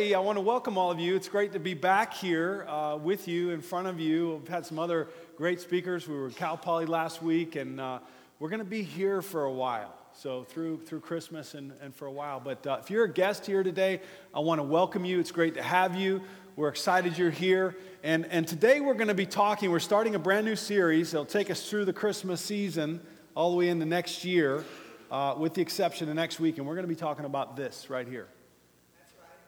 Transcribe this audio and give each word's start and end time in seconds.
I 0.00 0.18
want 0.18 0.38
to 0.38 0.40
welcome 0.40 0.78
all 0.78 0.90
of 0.90 0.98
you. 0.98 1.14
It's 1.14 1.28
great 1.28 1.52
to 1.52 1.58
be 1.58 1.74
back 1.74 2.14
here 2.14 2.64
uh, 2.66 2.96
with 2.96 3.28
you, 3.28 3.50
in 3.50 3.60
front 3.60 3.86
of 3.86 4.00
you. 4.00 4.36
We've 4.36 4.48
had 4.48 4.64
some 4.64 4.78
other 4.78 5.08
great 5.36 5.60
speakers. 5.60 6.08
We 6.08 6.16
were 6.16 6.28
at 6.28 6.36
Cal 6.36 6.56
Poly 6.56 6.86
last 6.86 7.22
week, 7.22 7.54
and 7.54 7.78
uh, 7.78 7.98
we're 8.38 8.48
going 8.48 8.60
to 8.60 8.64
be 8.64 8.82
here 8.82 9.20
for 9.20 9.44
a 9.44 9.52
while. 9.52 9.94
So, 10.14 10.44
through, 10.44 10.84
through 10.86 11.00
Christmas 11.00 11.52
and, 11.52 11.74
and 11.82 11.94
for 11.94 12.06
a 12.06 12.10
while. 12.10 12.40
But 12.40 12.66
uh, 12.66 12.78
if 12.82 12.90
you're 12.90 13.04
a 13.04 13.12
guest 13.12 13.44
here 13.44 13.62
today, 13.62 14.00
I 14.34 14.40
want 14.40 14.58
to 14.58 14.62
welcome 14.62 15.04
you. 15.04 15.20
It's 15.20 15.32
great 15.32 15.52
to 15.54 15.62
have 15.62 15.94
you. 15.94 16.22
We're 16.56 16.68
excited 16.68 17.18
you're 17.18 17.30
here. 17.30 17.76
And, 18.02 18.24
and 18.30 18.48
today 18.48 18.80
we're 18.80 18.94
going 18.94 19.08
to 19.08 19.14
be 19.14 19.26
talking, 19.26 19.70
we're 19.70 19.80
starting 19.80 20.14
a 20.14 20.18
brand 20.18 20.46
new 20.46 20.56
series. 20.56 21.12
It'll 21.12 21.26
take 21.26 21.50
us 21.50 21.68
through 21.68 21.84
the 21.84 21.92
Christmas 21.92 22.40
season 22.40 23.02
all 23.34 23.50
the 23.50 23.58
way 23.58 23.68
into 23.68 23.84
next 23.84 24.24
year, 24.24 24.64
uh, 25.10 25.34
with 25.36 25.52
the 25.52 25.60
exception 25.60 26.08
of 26.08 26.14
next 26.14 26.40
week. 26.40 26.56
And 26.56 26.66
we're 26.66 26.74
going 26.74 26.84
to 26.84 26.88
be 26.88 26.96
talking 26.96 27.26
about 27.26 27.54
this 27.54 27.90
right 27.90 28.08
here 28.08 28.28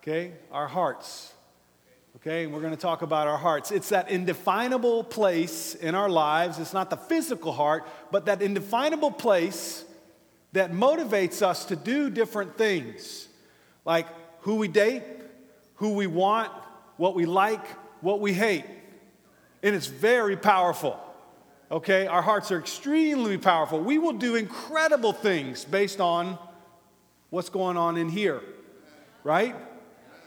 okay? 0.02 0.32
Our 0.50 0.68
hearts. 0.68 1.32
Okay, 2.16 2.44
and 2.44 2.52
we're 2.52 2.60
going 2.60 2.74
to 2.74 2.80
talk 2.80 3.02
about 3.02 3.26
our 3.26 3.38
hearts. 3.38 3.70
It's 3.70 3.88
that 3.88 4.10
indefinable 4.10 5.02
place 5.02 5.74
in 5.74 5.94
our 5.94 6.10
lives. 6.10 6.58
It's 6.58 6.74
not 6.74 6.90
the 6.90 6.96
physical 6.96 7.52
heart, 7.52 7.88
but 8.10 8.26
that 8.26 8.42
indefinable 8.42 9.10
place 9.10 9.84
that 10.52 10.72
motivates 10.72 11.40
us 11.40 11.64
to 11.66 11.76
do 11.76 12.10
different 12.10 12.58
things, 12.58 13.28
like 13.84 14.06
who 14.40 14.56
we 14.56 14.68
date, 14.68 15.02
who 15.76 15.94
we 15.94 16.06
want, 16.06 16.52
what 16.98 17.14
we 17.14 17.24
like, 17.24 17.66
what 18.02 18.20
we 18.20 18.34
hate. 18.34 18.66
And 19.62 19.74
it's 19.74 19.86
very 19.86 20.36
powerful. 20.36 21.00
Okay, 21.70 22.06
our 22.06 22.20
hearts 22.20 22.52
are 22.52 22.58
extremely 22.58 23.38
powerful. 23.38 23.80
We 23.80 23.96
will 23.96 24.12
do 24.12 24.34
incredible 24.36 25.14
things 25.14 25.64
based 25.64 26.00
on 26.00 26.38
what's 27.30 27.48
going 27.48 27.78
on 27.78 27.96
in 27.96 28.10
here, 28.10 28.42
right? 29.24 29.56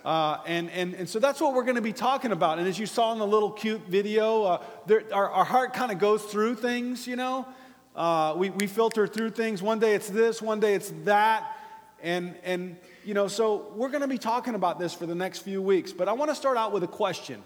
Uh, 0.06 0.40
and, 0.46 0.70
and, 0.70 0.94
and 0.94 1.10
so 1.10 1.18
that's 1.18 1.42
what 1.42 1.56
we're 1.56 1.64
going 1.64 1.78
to 1.78 1.82
be 1.82 1.92
talking 1.92 2.32
about. 2.32 2.60
And 2.60 2.68
as 2.68 2.78
you 2.78 2.86
saw 2.86 3.12
in 3.12 3.18
the 3.18 3.26
little 3.26 3.50
cute 3.50 3.82
video, 3.88 4.44
uh, 4.44 4.64
there, 4.86 5.04
our, 5.12 5.28
our 5.32 5.44
heart 5.44 5.74
kind 5.74 5.92
of 5.92 5.98
goes 5.98 6.22
through 6.24 6.56
things, 6.56 7.08
you 7.08 7.16
know. 7.16 7.48
Uh, 7.96 8.36
we, 8.38 8.52
we 8.52 8.68
filter 8.68 9.08
through 9.08 9.32
things. 9.32 9.64
One 9.64 9.80
day 9.80 9.96
it's 9.96 10.08
this, 10.08 10.44
one 10.44 10.60
day 10.60 10.76
it's 10.76 10.94
that. 11.06 11.58
And, 12.04 12.36
and 12.44 12.78
you 13.04 13.16
know, 13.16 13.28
so 13.28 13.72
we're 13.76 13.90
going 13.90 14.02
to 14.02 14.08
be 14.08 14.20
talking 14.20 14.54
about 14.54 14.78
this 14.78 14.94
for 14.94 15.08
the 15.08 15.16
next 15.16 15.40
few 15.40 15.60
weeks. 15.60 15.92
But 15.92 16.08
I 16.08 16.14
want 16.14 16.30
to 16.30 16.36
start 16.36 16.56
out 16.56 16.72
with 16.72 16.84
a 16.84 16.88
question 16.88 17.42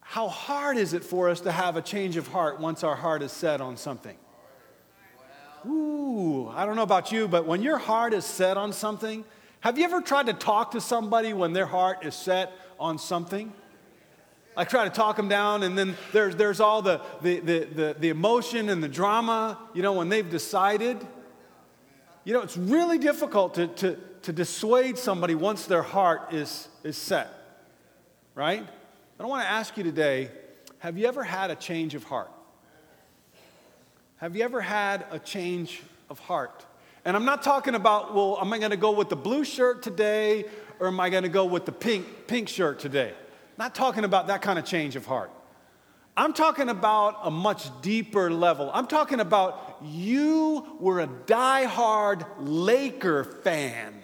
How 0.00 0.28
hard 0.28 0.78
is 0.78 0.94
it 0.94 1.04
for 1.04 1.28
us 1.28 1.40
to 1.40 1.52
have 1.52 1.76
a 1.76 1.82
change 1.82 2.16
of 2.16 2.26
heart 2.26 2.58
once 2.58 2.82
our 2.82 2.96
heart 2.96 3.22
is 3.22 3.32
set 3.32 3.60
on 3.60 3.76
something? 3.76 4.16
Ooh, 5.66 6.48
I 6.48 6.64
don't 6.64 6.76
know 6.76 6.82
about 6.82 7.12
you, 7.12 7.28
but 7.28 7.44
when 7.44 7.60
your 7.60 7.76
heart 7.76 8.14
is 8.14 8.24
set 8.24 8.56
on 8.56 8.72
something, 8.72 9.24
have 9.60 9.78
you 9.78 9.84
ever 9.84 10.00
tried 10.00 10.26
to 10.26 10.32
talk 10.32 10.72
to 10.72 10.80
somebody 10.80 11.32
when 11.32 11.52
their 11.52 11.66
heart 11.66 12.04
is 12.04 12.14
set 12.14 12.52
on 12.78 12.98
something? 12.98 13.52
I 14.56 14.64
try 14.64 14.84
to 14.84 14.90
talk 14.90 15.16
them 15.16 15.28
down, 15.28 15.62
and 15.62 15.78
then 15.78 15.96
there's, 16.12 16.34
there's 16.34 16.58
all 16.58 16.82
the, 16.82 17.00
the, 17.22 17.40
the, 17.40 17.58
the, 17.64 17.96
the 17.98 18.08
emotion 18.08 18.68
and 18.68 18.82
the 18.82 18.88
drama, 18.88 19.58
you 19.72 19.82
know, 19.82 19.92
when 19.92 20.08
they've 20.08 20.28
decided. 20.28 20.98
You 22.24 22.34
know, 22.34 22.42
it's 22.42 22.56
really 22.56 22.98
difficult 22.98 23.54
to, 23.54 23.68
to, 23.68 23.98
to 24.22 24.32
dissuade 24.32 24.98
somebody 24.98 25.34
once 25.34 25.66
their 25.66 25.82
heart 25.82 26.32
is, 26.32 26.68
is 26.82 26.96
set, 26.96 27.28
right? 28.34 28.66
But 29.16 29.24
I 29.24 29.26
want 29.28 29.42
to 29.42 29.48
ask 29.48 29.76
you 29.76 29.84
today 29.84 30.30
have 30.80 30.96
you 30.96 31.06
ever 31.06 31.24
had 31.24 31.50
a 31.50 31.56
change 31.56 31.94
of 31.96 32.04
heart? 32.04 32.30
Have 34.18 34.36
you 34.36 34.44
ever 34.44 34.60
had 34.60 35.06
a 35.10 35.18
change 35.18 35.82
of 36.08 36.18
heart? 36.20 36.64
And 37.08 37.16
I'm 37.16 37.24
not 37.24 37.42
talking 37.42 37.74
about, 37.74 38.14
well, 38.14 38.36
am 38.38 38.52
I 38.52 38.58
going 38.58 38.70
to 38.70 38.76
go 38.76 38.90
with 38.90 39.08
the 39.08 39.16
blue 39.16 39.42
shirt 39.42 39.82
today 39.82 40.44
or 40.78 40.88
am 40.88 41.00
I 41.00 41.08
going 41.08 41.22
to 41.22 41.30
go 41.30 41.46
with 41.46 41.64
the 41.64 41.72
pink, 41.72 42.26
pink 42.26 42.50
shirt 42.50 42.80
today? 42.80 43.14
Not 43.56 43.74
talking 43.74 44.04
about 44.04 44.26
that 44.26 44.42
kind 44.42 44.58
of 44.58 44.66
change 44.66 44.94
of 44.94 45.06
heart. 45.06 45.30
I'm 46.18 46.34
talking 46.34 46.68
about 46.68 47.20
a 47.22 47.30
much 47.30 47.70
deeper 47.80 48.30
level. 48.30 48.70
I'm 48.74 48.86
talking 48.86 49.20
about 49.20 49.78
you 49.82 50.76
were 50.80 51.00
a 51.00 51.06
die-hard 51.06 52.26
Laker 52.40 53.24
fan. 53.24 53.94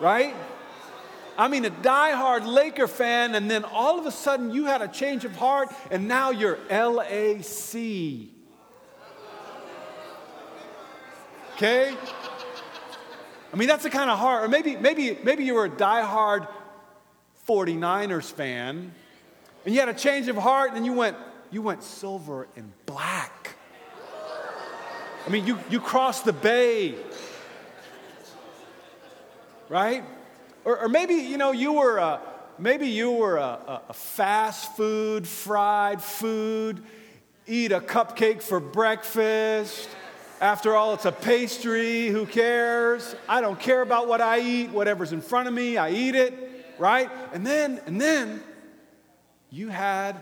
Right? 0.00 0.34
I 1.36 1.48
mean, 1.48 1.66
a 1.66 1.70
die-hard 1.70 2.46
Laker 2.46 2.88
fan, 2.88 3.34
and 3.34 3.50
then 3.50 3.64
all 3.64 3.98
of 3.98 4.06
a 4.06 4.10
sudden 4.10 4.52
you 4.52 4.64
had 4.64 4.80
a 4.80 4.88
change 4.88 5.26
of 5.26 5.36
heart, 5.36 5.68
and 5.90 6.08
now 6.08 6.30
you're 6.30 6.58
LAC. 6.70 8.33
Okay? 11.56 11.96
I 13.52 13.56
mean, 13.56 13.68
that's 13.68 13.84
the 13.84 13.90
kind 13.90 14.10
of 14.10 14.18
heart. 14.18 14.44
Or 14.44 14.48
maybe, 14.48 14.74
maybe, 14.74 15.16
maybe 15.22 15.44
you 15.44 15.54
were 15.54 15.66
a 15.66 15.70
die-hard 15.70 16.48
49ers 17.48 18.32
fan, 18.32 18.92
and 19.64 19.74
you 19.74 19.78
had 19.78 19.88
a 19.88 19.94
change 19.94 20.26
of 20.26 20.36
heart, 20.36 20.72
and 20.74 20.84
you 20.84 20.92
went, 20.92 21.16
you 21.52 21.62
went 21.62 21.84
silver 21.84 22.48
and 22.56 22.72
black. 22.86 23.54
I 25.26 25.30
mean, 25.30 25.46
you, 25.46 25.58
you 25.70 25.78
crossed 25.78 26.24
the 26.24 26.32
bay. 26.32 26.96
Right? 29.68 30.02
Or, 30.64 30.80
or 30.80 30.88
maybe, 30.88 31.14
you 31.14 31.38
know, 31.38 31.52
you 31.52 31.74
were 31.74 31.98
a, 31.98 32.20
maybe 32.58 32.88
you 32.88 33.12
were 33.12 33.36
a, 33.36 33.82
a 33.88 33.94
fast 33.94 34.76
food, 34.76 35.28
fried 35.28 36.02
food, 36.02 36.82
eat 37.46 37.70
a 37.70 37.80
cupcake 37.80 38.42
for 38.42 38.58
breakfast 38.58 39.88
after 40.40 40.74
all, 40.74 40.94
it's 40.94 41.04
a 41.04 41.12
pastry. 41.12 42.08
Who 42.08 42.26
cares? 42.26 43.14
I 43.28 43.40
don't 43.40 43.58
care 43.58 43.82
about 43.82 44.08
what 44.08 44.20
I 44.20 44.40
eat. 44.40 44.70
Whatever's 44.70 45.12
in 45.12 45.20
front 45.20 45.48
of 45.48 45.54
me, 45.54 45.76
I 45.76 45.90
eat 45.90 46.14
it, 46.14 46.74
right? 46.78 47.10
And 47.32 47.46
then, 47.46 47.80
and 47.86 48.00
then, 48.00 48.42
you 49.50 49.68
had 49.68 50.16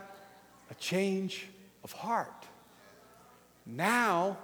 a 0.71 0.75
change 0.75 1.47
of 1.83 1.93
heart. 1.93 2.47
Now, 3.65 4.37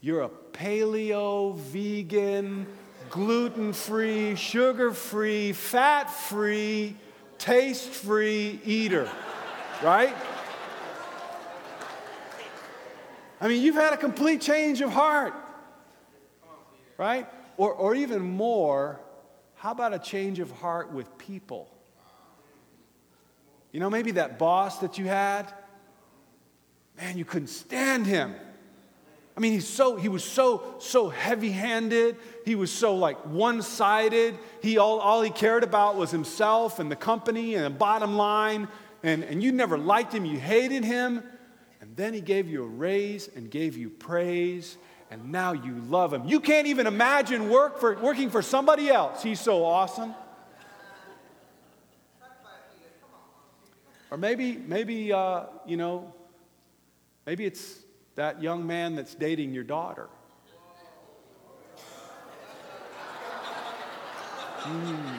you're 0.00 0.22
a 0.22 0.28
paleo, 0.28 1.56
vegan, 1.56 2.66
gluten 3.10 3.72
free, 3.72 4.36
sugar 4.36 4.92
free, 4.92 5.52
fat 5.52 6.04
free, 6.10 6.96
taste 7.38 7.88
free 7.88 8.60
eater, 8.64 9.10
right? 9.82 10.14
I 13.40 13.48
mean, 13.48 13.62
you've 13.62 13.74
had 13.74 13.92
a 13.92 13.96
complete 13.96 14.40
change 14.40 14.80
of 14.80 14.90
heart, 14.90 15.34
right? 16.96 17.28
Or, 17.56 17.72
or 17.72 17.94
even 17.94 18.22
more, 18.22 19.00
how 19.54 19.72
about 19.72 19.92
a 19.92 19.98
change 19.98 20.38
of 20.38 20.50
heart 20.50 20.92
with 20.92 21.18
people? 21.18 21.68
You 23.72 23.80
know, 23.80 23.90
maybe 23.90 24.12
that 24.12 24.38
boss 24.38 24.78
that 24.78 24.96
you 24.96 25.06
had, 25.06 25.52
man, 26.96 27.18
you 27.18 27.24
couldn't 27.26 27.48
stand 27.48 28.06
him. 28.06 28.34
I 29.36 29.40
mean, 29.40 29.52
he's 29.52 29.68
so, 29.68 29.96
he 29.96 30.08
was 30.08 30.24
so, 30.24 30.76
so 30.78 31.10
heavy 31.10 31.50
handed. 31.50 32.16
He 32.46 32.54
was 32.54 32.72
so 32.72 32.94
like 32.94 33.18
one 33.26 33.60
sided. 33.60 34.38
He, 34.62 34.78
all, 34.78 34.98
all 34.98 35.20
he 35.20 35.28
cared 35.28 35.62
about 35.62 35.96
was 35.96 36.10
himself 36.10 36.78
and 36.78 36.90
the 36.90 36.96
company 36.96 37.54
and 37.54 37.66
the 37.66 37.70
bottom 37.70 38.16
line. 38.16 38.66
And, 39.02 39.22
and 39.24 39.42
you 39.42 39.52
never 39.52 39.76
liked 39.76 40.14
him, 40.14 40.24
you 40.24 40.38
hated 40.38 40.84
him. 40.84 41.22
Then 41.96 42.12
he 42.12 42.20
gave 42.20 42.46
you 42.46 42.62
a 42.62 42.66
raise 42.66 43.28
and 43.34 43.50
gave 43.50 43.76
you 43.76 43.88
praise, 43.88 44.76
and 45.10 45.32
now 45.32 45.52
you 45.52 45.76
love 45.88 46.12
him. 46.12 46.26
You 46.26 46.40
can't 46.40 46.66
even 46.66 46.86
imagine 46.86 47.48
work 47.48 47.80
for, 47.80 47.98
working 47.98 48.28
for 48.28 48.42
somebody 48.42 48.90
else. 48.90 49.22
He's 49.22 49.40
so 49.40 49.64
awesome. 49.64 50.14
Or 54.10 54.18
maybe, 54.18 54.56
maybe 54.56 55.10
uh, 55.12 55.44
you 55.66 55.78
know, 55.78 56.14
maybe 57.24 57.46
it's 57.46 57.80
that 58.14 58.42
young 58.42 58.66
man 58.66 58.94
that's 58.94 59.14
dating 59.14 59.54
your 59.54 59.64
daughter. 59.64 60.08
Mm. 64.62 65.18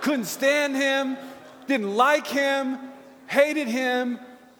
Couldn't 0.00 0.26
stand 0.26 0.76
him, 0.76 1.16
didn't 1.66 1.96
like 1.96 2.26
him, 2.26 2.78
hated 3.26 3.68
him, 3.68 4.18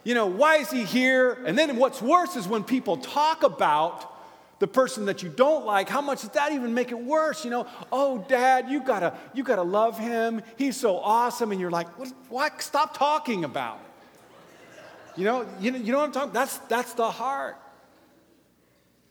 you 0.08 0.14
know, 0.14 0.24
why 0.24 0.56
is 0.56 0.70
he 0.70 0.84
here? 0.84 1.36
And 1.44 1.58
then 1.58 1.76
what's 1.76 2.00
worse 2.00 2.34
is 2.34 2.48
when 2.48 2.64
people 2.64 2.96
talk 2.96 3.42
about 3.42 4.10
the 4.58 4.66
person 4.66 5.04
that 5.04 5.22
you 5.22 5.28
don't 5.28 5.66
like, 5.66 5.90
how 5.90 6.00
much 6.00 6.22
does 6.22 6.30
that 6.30 6.50
even 6.52 6.72
make 6.72 6.90
it 6.90 6.98
worse? 6.98 7.44
You 7.44 7.50
know, 7.50 7.66
oh, 7.92 8.24
dad, 8.26 8.70
you 8.70 8.80
gotta, 8.80 9.14
you 9.34 9.44
gotta 9.44 9.62
love 9.62 9.98
him. 9.98 10.40
He's 10.56 10.78
so 10.78 10.96
awesome. 10.96 11.52
And 11.52 11.60
you're 11.60 11.70
like, 11.70 11.98
what, 11.98 12.10
what? 12.30 12.62
Stop 12.62 12.96
talking 12.96 13.44
about 13.44 13.80
it. 13.80 15.20
You 15.20 15.24
know, 15.26 15.46
you 15.60 15.72
know, 15.72 15.78
you 15.78 15.92
know 15.92 15.98
what 15.98 16.06
I'm 16.06 16.12
talking 16.12 16.32
That's, 16.32 16.56
that's 16.56 16.94
the 16.94 17.10
heart. 17.10 17.58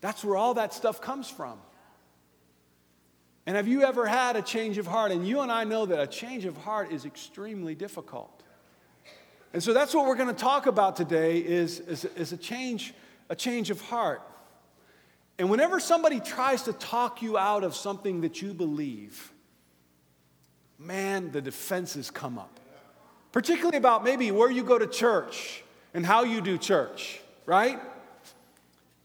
That's 0.00 0.24
where 0.24 0.36
all 0.36 0.54
that 0.54 0.74
stuff 0.74 1.00
comes 1.00 1.30
from. 1.30 1.60
And 3.46 3.54
have 3.54 3.68
you 3.68 3.84
ever 3.84 4.04
had 4.04 4.34
a 4.34 4.42
change 4.42 4.78
of 4.78 4.88
heart? 4.88 5.12
And 5.12 5.24
you 5.24 5.42
and 5.42 5.52
I 5.52 5.62
know 5.62 5.86
that 5.86 6.00
a 6.00 6.08
change 6.08 6.44
of 6.44 6.56
heart 6.56 6.90
is 6.90 7.04
extremely 7.04 7.76
difficult. 7.76 8.37
And 9.52 9.62
so 9.62 9.72
that's 9.72 9.94
what 9.94 10.06
we're 10.06 10.16
going 10.16 10.34
to 10.34 10.40
talk 10.40 10.66
about 10.66 10.96
today 10.96 11.38
is, 11.38 11.80
is, 11.80 12.04
is, 12.04 12.32
a, 12.32 12.36
change, 12.36 12.92
a 13.28 13.36
change 13.36 13.70
of 13.70 13.80
heart. 13.80 14.22
And 15.38 15.50
whenever 15.50 15.80
somebody 15.80 16.20
tries 16.20 16.62
to 16.62 16.72
talk 16.72 17.22
you 17.22 17.38
out 17.38 17.64
of 17.64 17.74
something 17.74 18.22
that 18.22 18.42
you 18.42 18.52
believe, 18.52 19.32
man, 20.78 21.30
the 21.30 21.40
defenses 21.40 22.10
come 22.10 22.38
up. 22.38 22.60
Particularly 23.32 23.76
about 23.76 24.04
maybe 24.04 24.30
where 24.30 24.50
you 24.50 24.64
go 24.64 24.78
to 24.78 24.86
church 24.86 25.62
and 25.94 26.04
how 26.04 26.24
you 26.24 26.40
do 26.40 26.58
church, 26.58 27.20
right? 27.46 27.80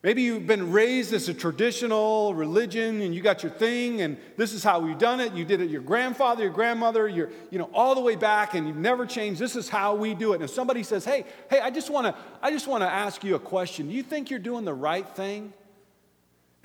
Maybe 0.04 0.24
you've 0.24 0.46
been 0.46 0.74
raised 0.74 1.14
as 1.14 1.30
a 1.30 1.34
traditional 1.34 2.34
religion 2.34 3.00
and 3.00 3.16
you 3.16 3.22
got 3.22 3.42
your 3.42 3.54
thing 3.54 4.02
and 4.02 4.18
this 4.36 4.52
is 4.52 4.62
how 4.62 4.80
we've 4.80 4.98
done 4.98 5.22
it. 5.22 5.32
You 5.32 5.46
did 5.46 5.62
it 5.62 5.70
your 5.70 5.82
grandfather, 5.82 6.44
your 6.44 6.52
grandmother, 6.52 7.08
your, 7.08 7.30
you 7.52 7.58
know, 7.58 7.70
all 7.74 7.96
the 7.96 8.02
way 8.02 8.18
back 8.18 8.54
and 8.54 8.68
you've 8.68 8.76
never 8.76 9.06
changed. 9.06 9.40
This 9.40 9.56
is 9.56 9.70
how 9.70 9.96
we 9.96 10.14
do 10.14 10.34
it. 10.34 10.36
And 10.36 10.44
if 10.44 10.50
somebody 10.50 10.84
says, 10.84 11.06
hey, 11.06 11.24
hey, 11.50 11.62
I 11.62 11.70
just 11.70 11.90
want 11.90 12.08
to, 12.08 12.22
I 12.42 12.52
just 12.52 12.68
want 12.68 12.84
to 12.84 12.90
ask 12.90 13.24
you 13.24 13.36
a 13.36 13.40
question. 13.40 13.88
Do 13.88 13.94
you 13.94 14.04
think 14.04 14.30
you're 14.30 14.40
doing 14.40 14.66
the 14.66 14.74
right 14.74 15.08
thing? 15.08 15.54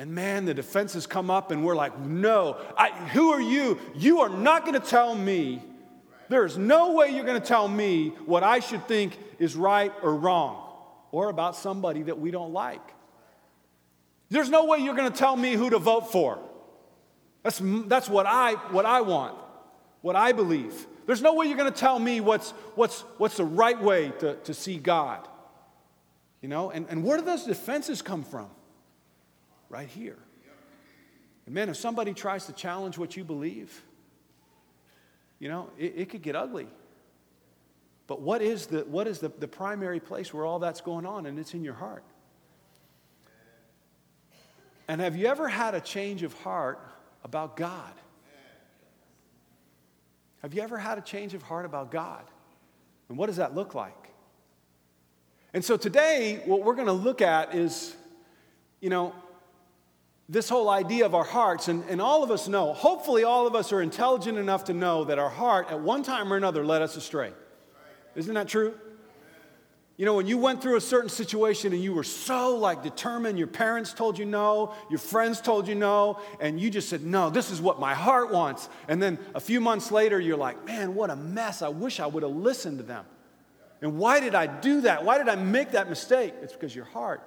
And 0.01 0.13
man, 0.13 0.45
the 0.45 0.55
defenses 0.55 1.07
come 1.07 1.31
up 1.31 1.53
and 1.53 1.65
we're 1.65 1.77
like, 1.77 1.97
no, 1.97 2.57
I, 2.77 2.91
who 2.91 3.31
are 3.31 3.41
you? 3.41 3.79
You 3.95 4.19
are 4.21 4.29
not 4.29 4.67
going 4.67 4.81
to 4.81 4.87
tell 4.87 5.15
me. 5.15 5.63
There 6.29 6.45
is 6.45 6.59
no 6.59 6.95
way 6.95 7.11
you're 7.11 7.25
going 7.25 7.41
to 7.41 7.47
tell 7.47 7.69
me 7.69 8.09
what 8.27 8.43
I 8.43 8.59
should 8.59 8.89
think 8.89 9.17
is 9.39 9.55
right 9.55 9.93
or 10.03 10.17
wrong 10.17 10.75
or 11.13 11.31
about 11.31 11.55
somebody 11.55 12.03
that 12.03 12.19
we 12.19 12.33
don't 12.33 12.53
like. 12.53 12.98
There's 14.31 14.51
no 14.51 14.67
way 14.67 14.79
you're 14.79 14.95
going 14.95 15.11
to 15.11 15.19
tell 15.19 15.37
me 15.37 15.55
who 15.55 15.71
to 15.71 15.79
vote 15.79 16.13
for. 16.13 16.39
That's, 17.43 17.61
that's 17.87 18.09
what, 18.09 18.27
I, 18.27 18.55
what 18.73 18.85
I 18.85 19.01
want, 19.01 19.37
what 20.03 20.17
I 20.17 20.33
believe. 20.33 20.87
There's 21.07 21.23
no 21.23 21.35
way 21.35 21.47
you're 21.47 21.57
going 21.57 21.73
to 21.73 21.79
tell 21.79 21.99
me 21.99 22.21
what's, 22.21 22.51
what's, 22.75 23.01
what's 23.17 23.39
the 23.39 23.45
right 23.45 23.81
way 23.81 24.13
to, 24.19 24.35
to 24.35 24.53
see 24.53 24.77
God. 24.77 25.27
You 26.43 26.49
know, 26.49 26.71
and, 26.71 26.87
and 26.91 27.03
where 27.03 27.17
do 27.17 27.25
those 27.25 27.45
defenses 27.45 28.03
come 28.03 28.23
from? 28.23 28.49
Right 29.71 29.89
here. 29.89 30.19
And 31.47 31.55
man, 31.55 31.71
if 31.71 31.77
somebody 31.77 32.13
tries 32.13 32.47
to 32.47 32.53
challenge 32.53 32.99
what 32.99 33.17
you 33.17 33.25
believe, 33.25 33.83
you 35.39 35.49
know, 35.49 35.71
it, 35.79 35.95
it 35.97 36.11
could 36.11 36.23
get 36.23 36.37
ugly. 36.37 36.69
But 38.07 38.21
what 38.21 38.43
is, 38.43 38.67
the, 38.67 38.81
what 38.81 39.07
is 39.07 39.19
the, 39.19 39.31
the 39.31 39.49
primary 39.49 40.01
place 40.01 40.35
where 40.35 40.45
all 40.45 40.59
that's 40.59 40.81
going 40.81 41.07
on? 41.07 41.27
And 41.27 41.39
it's 41.39 41.55
in 41.55 41.65
your 41.65 41.75
heart. 41.75 42.05
And 44.89 45.03
have 45.03 45.15
you 45.15 45.27
ever 45.27 45.47
had 45.47 45.75
a 45.75 45.81
change 45.81 46.23
of 46.23 46.33
heart 46.33 46.81
about 47.23 47.57
God? 47.57 47.93
Have 50.43 50.55
you 50.55 50.63
ever 50.63 50.79
had 50.79 50.97
a 50.99 51.03
change 51.03 51.35
of 51.35 51.43
heart 51.43 51.67
about 51.67 51.91
God? 51.91 52.25
And 53.09 53.19
what 53.19 53.27
does 53.27 53.37
that 53.37 53.55
look 53.55 53.75
like? 53.75 54.09
And 55.53 55.65
so 55.65 55.77
today, 55.77 56.43
what 56.47 56.65
we're 56.65 56.75
going 56.75 56.87
to 56.87 56.93
look 56.93 57.21
at 57.21 57.55
is, 57.55 57.95
you 58.81 58.89
know, 58.89 59.15
this 60.29 60.49
whole 60.49 60.69
idea 60.69 61.07
of 61.07 61.15
our 61.15 61.25
hearts. 61.25 61.69
And, 61.69 61.85
and 61.89 62.01
all 62.01 62.23
of 62.23 62.31
us 62.31 62.49
know, 62.49 62.73
hopefully, 62.73 63.25
all 63.25 63.47
of 63.47 63.55
us 63.55 63.73
are 63.73 63.83
intelligent 63.83 64.39
enough 64.39 64.65
to 64.65 64.75
know 64.75 65.05
that 65.05 65.19
our 65.19 65.31
heart, 65.31 65.71
at 65.71 65.81
one 65.81 66.03
time 66.03 66.33
or 66.33 66.37
another, 66.37 66.65
led 66.65 66.83
us 66.83 66.97
astray. 66.97 67.33
Isn't 68.15 68.35
that 68.35 68.49
true? 68.49 68.75
You 69.99 70.05
know, 70.05 70.15
when 70.15 70.29
you 70.29 70.39
went 70.39 70.63
through 70.63 70.77
a 70.77 70.81
certain 70.81 71.09
situation 71.09 71.73
and 71.73 71.83
you 71.83 71.93
were 71.93 72.05
so 72.05 72.57
like 72.57 72.85
determined, 72.85 73.37
your 73.37 73.49
parents 73.49 73.93
told 73.93 74.17
you 74.17 74.25
no, 74.25 74.73
your 74.89 75.01
friends 75.01 75.41
told 75.41 75.67
you 75.67 75.75
no, 75.75 76.21
and 76.41 76.61
you 76.61 76.71
just 76.71 76.89
said, 76.89 77.03
no, 77.03 77.31
this 77.31 77.51
is 77.51 77.61
what 77.61 77.81
my 77.81 77.95
heart 77.95 78.31
wants. 78.33 78.69
And 78.87 79.03
then 79.03 79.19
a 79.35 79.41
few 79.41 79.61
months 79.61 79.91
later, 79.91 80.21
you're 80.21 80.37
like, 80.37 80.65
man, 80.65 80.95
what 80.95 81.11
a 81.11 81.17
mess. 81.17 81.63
I 81.63 81.69
wish 81.69 81.99
I 81.99 82.07
would 82.07 82.23
have 82.23 82.31
listened 82.31 82.79
to 82.79 82.85
them. 82.85 83.05
And 83.83 83.99
why 83.99 84.21
did 84.21 84.37
I 84.37 84.47
do 84.47 84.83
that? 84.83 85.05
Why 85.05 85.19
did 85.19 85.29
I 85.29 85.35
make 85.35 85.73
that 85.73 85.89
mistake? 85.89 86.33
It's 86.43 86.53
because 86.53 86.77
your 86.77 86.85
heart. 86.85 87.21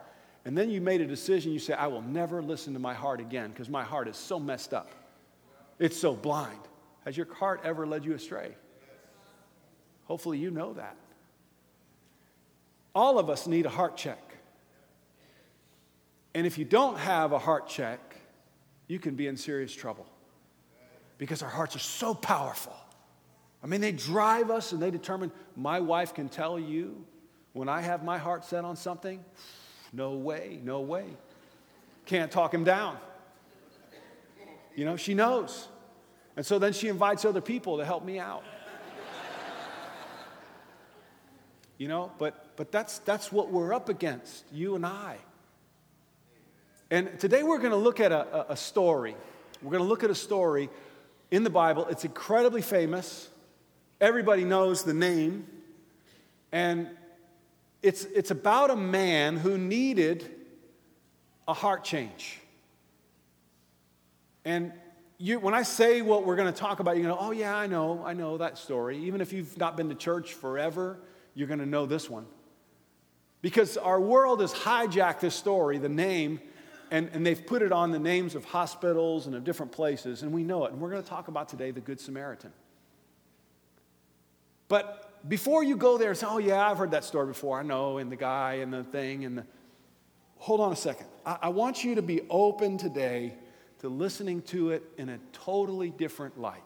And 0.46 0.58
then 0.58 0.70
you 0.70 0.80
made 0.80 1.02
a 1.02 1.06
decision, 1.06 1.52
you 1.52 1.60
say, 1.60 1.74
I 1.74 1.88
will 1.88 2.02
never 2.02 2.42
listen 2.42 2.72
to 2.74 2.80
my 2.80 2.94
heart 2.94 3.20
again 3.20 3.50
because 3.50 3.68
my 3.68 3.84
heart 3.84 4.08
is 4.08 4.16
so 4.16 4.40
messed 4.40 4.74
up. 4.74 4.90
It's 5.78 6.00
so 6.00 6.16
blind. 6.16 6.60
Has 7.04 7.18
your 7.18 7.32
heart 7.34 7.60
ever 7.66 7.86
led 7.86 8.06
you 8.06 8.14
astray? 8.14 8.56
Hopefully, 10.06 10.38
you 10.38 10.52
know 10.52 10.72
that. 10.74 10.96
All 12.94 13.20
of 13.20 13.30
us 13.30 13.48
need 13.48 13.66
a 13.66 13.70
heart 13.70 13.98
check. 13.98 14.38
And 16.34 16.48
if 16.48 16.58
you 16.58 16.66
don't 16.66 16.98
have 16.98 17.32
a 17.32 17.40
heart 17.40 17.68
check, 17.68 18.16
you 18.88 19.00
can 19.00 19.16
be 19.16 19.28
in 19.28 19.38
serious 19.38 19.74
trouble 19.74 20.06
because 21.18 21.44
our 21.44 21.50
hearts 21.50 21.76
are 21.76 21.80
so 21.80 22.14
powerful. 22.14 22.76
I 23.64 23.68
mean, 23.68 23.82
they 23.82 23.92
drive 23.92 24.50
us 24.50 24.72
and 24.72 24.82
they 24.82 24.92
determine. 24.92 25.32
My 25.56 25.80
wife 25.80 26.14
can 26.14 26.30
tell 26.30 26.58
you 26.58 27.06
when 27.54 27.70
I 27.70 27.82
have 27.82 28.04
my 28.04 28.18
heart 28.18 28.44
set 28.44 28.66
on 28.66 28.76
something, 28.76 29.24
no 29.94 30.14
way, 30.14 30.60
no 30.64 30.82
way. 30.82 31.06
Can't 32.06 32.32
talk 32.32 32.54
him 32.54 32.64
down. 32.64 32.98
You 34.76 34.86
know, 34.86 34.96
she 34.96 35.14
knows. 35.14 35.68
And 36.36 36.46
so 36.46 36.60
then 36.60 36.74
she 36.74 36.88
invites 36.88 37.26
other 37.26 37.42
people 37.42 37.78
to 37.78 37.86
help 37.86 38.04
me 38.04 38.20
out. 38.20 38.44
You 41.78 41.88
know, 41.88 42.12
but, 42.18 42.51
but 42.62 42.72
that's, 42.72 43.00
that's 43.00 43.32
what 43.32 43.50
we're 43.50 43.74
up 43.74 43.90
against, 43.90 44.46
you 44.54 44.76
and 44.76 44.86
I. 44.86 45.18
And 46.92 47.20
today 47.20 47.42
we're 47.42 47.58
going 47.58 47.72
to 47.72 47.76
look 47.76 48.00
at 48.00 48.12
a, 48.12 48.52
a, 48.52 48.56
story. 48.56 49.16
We're 49.64 49.72
going 49.72 49.82
to 49.82 49.90
look 49.90 50.04
at 50.04 50.12
a 50.12 50.16
story 50.16 50.70
in 51.32 51.44
the 51.44 51.50
Bible. 51.50 51.88
It's 51.88 52.06
incredibly 52.06 52.62
famous. 52.62 53.30
Everybody 54.00 54.44
knows 54.44 54.84
the 54.84 54.94
name. 54.94 55.48
And 56.52 56.88
it's, 57.82 58.04
it's 58.06 58.30
about 58.30 58.70
a 58.70 58.76
man 58.76 59.38
who 59.38 59.58
needed 59.58 60.30
a 61.48 61.54
heart 61.56 61.84
change. 61.84 62.42
And 64.46 64.72
you, 65.18 65.40
when 65.40 65.56
I 65.56 65.64
say 65.64 66.04
what 66.04 66.28
we're 66.28 66.36
going 66.36 66.54
to 66.54 66.60
talk 66.60 66.80
about, 66.80 66.96
you're 66.96 67.06
going 67.06 67.18
to, 67.18 67.24
oh, 67.24 67.32
yeah, 67.32 67.58
I 67.58 67.66
know, 67.66 68.04
I 68.06 68.14
know 68.14 68.38
that 68.38 68.60
story. 68.60 69.00
Even 69.00 69.20
if 69.20 69.34
you've 69.34 69.58
not 69.58 69.76
been 69.76 69.90
to 69.90 69.96
church 69.96 70.36
forever, 70.36 71.00
you're 71.34 71.48
going 71.48 71.60
to 71.60 71.66
know 71.66 71.88
this 71.88 72.08
one. 72.08 72.28
Because 73.42 73.78
our 73.78 74.00
world 74.00 74.42
has 74.42 74.54
hijacked 74.54 75.20
this 75.20 75.36
story, 75.36 75.78
the 75.78 75.90
name, 75.90 76.40
and, 76.92 77.10
and 77.14 77.26
they've 77.26 77.46
put 77.46 77.62
it 77.62 77.72
on 77.72 77.92
the 77.92 78.00
names 78.00 78.36
of 78.36 78.46
hospitals 78.46 79.26
and 79.26 79.36
of 79.36 79.44
different 79.44 79.72
places, 79.72 80.24
and 80.24 80.32
we 80.32 80.44
know 80.44 80.66
it. 80.66 80.74
And 80.74 80.82
we're 80.82 80.92
going 80.92 81.02
to 81.02 81.10
talk 81.10 81.28
about 81.28 81.50
today 81.50 81.72
the 81.72 81.80
Good 81.80 82.00
Samaritan. 82.00 82.52
But 84.68 85.28
before 85.28 85.64
you 85.64 85.76
go 85.76 85.98
there 85.98 86.10
and 86.10 86.18
say, 86.18 86.28
oh, 86.30 86.38
yeah, 86.38 86.70
I've 86.70 86.78
heard 86.78 86.92
that 86.92 87.04
story 87.04 87.28
before, 87.28 87.60
I 87.60 87.64
know, 87.64 87.98
and 87.98 88.12
the 88.12 88.16
guy 88.16 88.56
and 88.56 88.74
the 88.74 88.84
thing, 88.84 89.26
and 89.26 89.40
the. 89.40 89.46
Hold 90.38 90.60
on 90.60 90.72
a 90.72 90.76
second. 90.76 91.08
I, 91.26 91.38
I 91.44 91.50
want 91.50 91.84
you 91.84 91.96
to 91.96 92.02
be 92.02 92.22
open 92.30 92.78
today 92.78 93.36
to 93.80 93.90
listening 93.90 94.42
to 94.44 94.72
it 94.72 94.84
in 94.98 95.10
a 95.10 95.20
totally 95.34 95.90
different 95.90 96.40
light. 96.40 96.62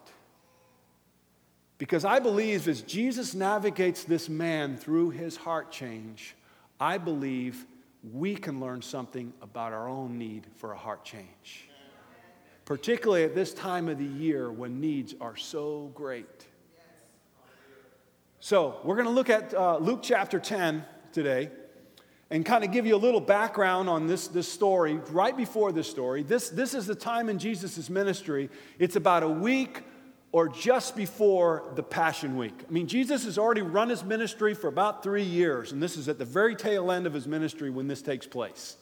Because 1.78 2.06
I 2.06 2.20
believe 2.20 2.68
as 2.68 2.82
Jesus 2.82 3.34
navigates 3.34 4.06
this 4.06 4.30
man 4.30 4.78
through 4.78 5.10
his 5.12 5.36
heart 5.36 5.72
change, 5.72 6.36
I 6.80 6.98
believe 6.98 7.66
we 8.14 8.36
can 8.36 8.60
learn 8.60 8.82
something 8.82 9.34
about 9.42 9.74
our 9.74 9.88
own 9.88 10.18
need 10.18 10.48
for 10.58 10.74
a 10.74 10.78
heart 10.78 11.04
change. 11.04 11.70
Particularly 12.66 13.24
at 13.24 13.36
this 13.36 13.54
time 13.54 13.88
of 13.88 13.98
the 13.98 14.06
year 14.06 14.52
when 14.52 14.82
needs 14.82 15.14
are 15.22 15.36
so 15.36 15.92
great. 15.94 16.48
So, 18.40 18.80
we're 18.84 18.96
going 18.96 19.08
to 19.08 19.14
look 19.14 19.30
at 19.30 19.54
uh, 19.54 19.78
Luke 19.78 20.02
chapter 20.04 20.40
10 20.40 20.86
today 21.12 21.50
and 22.30 22.46
kind 22.46 22.64
of 22.64 22.72
give 22.72 22.86
you 22.86 22.96
a 22.96 22.98
little 22.98 23.22
background 23.22 23.90
on 23.90 24.08
this, 24.08 24.28
this 24.28 24.52
story 24.52 24.96
right 25.12 25.36
before 25.36 25.72
this 25.72 25.90
story. 25.90 26.22
This, 26.22 26.50
this 26.50 26.74
is 26.74 26.86
the 26.86 26.96
time 26.96 27.30
in 27.30 27.40
Jesus' 27.40 27.90
ministry. 27.90 28.50
It's 28.78 28.96
about 28.96 29.24
a 29.24 29.30
week 29.30 29.84
or 30.36 30.50
just 30.50 30.98
before 30.98 31.64
the 31.76 31.82
Passion 31.82 32.36
Week. 32.36 32.66
I 32.68 32.70
mean, 32.70 32.88
Jesus 32.88 33.24
has 33.24 33.38
already 33.38 33.62
run 33.62 33.88
his 33.88 34.04
ministry 34.04 34.54
for 34.54 34.68
about 34.68 35.02
three 35.02 35.24
years, 35.24 35.72
and 35.72 35.82
this 35.82 35.96
is 35.96 36.10
at 36.10 36.20
the 36.20 36.26
very 36.26 36.58
tail 36.58 36.92
end 36.92 37.08
of 37.08 37.14
his 37.14 37.26
ministry 37.26 37.70
when 37.70 37.88
this 37.88 38.02
takes 38.02 38.28
place. 38.28 38.76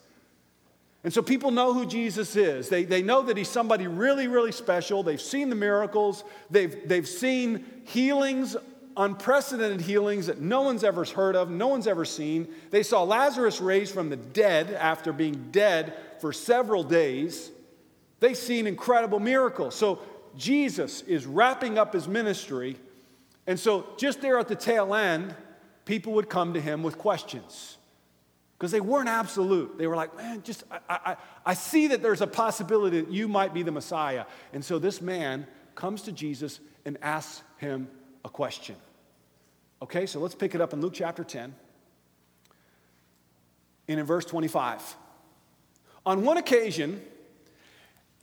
And 1.03 1.13
so 1.13 1.21
people 1.21 1.51
know 1.51 1.71
who 1.71 1.85
Jesus 1.85 2.35
is. 2.35 2.69
They, 2.69 2.85
they 2.85 3.03
know 3.03 3.21
that 3.21 3.37
he's 3.37 3.49
somebody 3.49 3.85
really, 3.85 4.27
really 4.27 4.51
special. 4.51 5.03
They've 5.03 5.21
seen 5.21 5.49
the 5.51 5.55
miracles, 5.55 6.23
they've, 6.49 6.89
they've 6.89 7.07
seen 7.07 7.63
healings, 7.85 8.57
unprecedented 8.97 9.81
healings 9.81 10.25
that 10.25 10.41
no 10.41 10.63
one's 10.63 10.83
ever 10.83 11.05
heard 11.05 11.35
of, 11.35 11.51
no 11.51 11.67
one's 11.67 11.85
ever 11.85 12.03
seen. 12.03 12.47
They 12.71 12.81
saw 12.81 13.03
Lazarus 13.03 13.61
raised 13.61 13.93
from 13.93 14.09
the 14.09 14.17
dead 14.17 14.71
after 14.71 15.13
being 15.13 15.49
dead 15.51 15.93
for 16.19 16.33
several 16.33 16.83
days. 16.83 17.51
They've 18.21 18.35
seen 18.35 18.65
incredible 18.65 19.19
miracles. 19.19 19.75
So 19.75 19.99
Jesus 20.37 21.01
is 21.01 21.25
wrapping 21.25 21.77
up 21.77 21.93
his 21.93 22.07
ministry. 22.07 22.77
And 23.45 23.59
so, 23.59 23.87
just 23.97 24.21
there 24.21 24.39
at 24.39 24.47
the 24.47 24.55
tail 24.55 24.95
end, 24.95 25.35
people 25.85 26.13
would 26.13 26.29
come 26.29 26.53
to 26.53 26.61
him 26.61 26.83
with 26.83 26.97
questions 26.97 27.77
because 28.57 28.71
they 28.71 28.81
weren't 28.81 29.09
absolute. 29.09 29.77
They 29.77 29.87
were 29.87 29.95
like, 29.95 30.15
man, 30.15 30.41
just, 30.43 30.63
I, 30.71 30.79
I, 30.89 31.17
I 31.45 31.53
see 31.53 31.87
that 31.87 32.01
there's 32.01 32.21
a 32.21 32.27
possibility 32.27 33.01
that 33.01 33.11
you 33.11 33.27
might 33.27 33.53
be 33.53 33.63
the 33.63 33.71
Messiah. 33.71 34.25
And 34.53 34.63
so, 34.63 34.79
this 34.79 35.01
man 35.01 35.45
comes 35.75 36.03
to 36.03 36.11
Jesus 36.11 36.59
and 36.85 36.97
asks 37.01 37.43
him 37.57 37.89
a 38.23 38.29
question. 38.29 38.75
Okay, 39.81 40.05
so 40.05 40.19
let's 40.19 40.35
pick 40.35 40.55
it 40.55 40.61
up 40.61 40.73
in 40.73 40.79
Luke 40.79 40.93
chapter 40.93 41.23
10 41.23 41.53
and 43.89 43.99
in 43.99 44.05
verse 44.05 44.23
25. 44.23 44.95
On 46.05 46.23
one 46.23 46.37
occasion, 46.37 47.01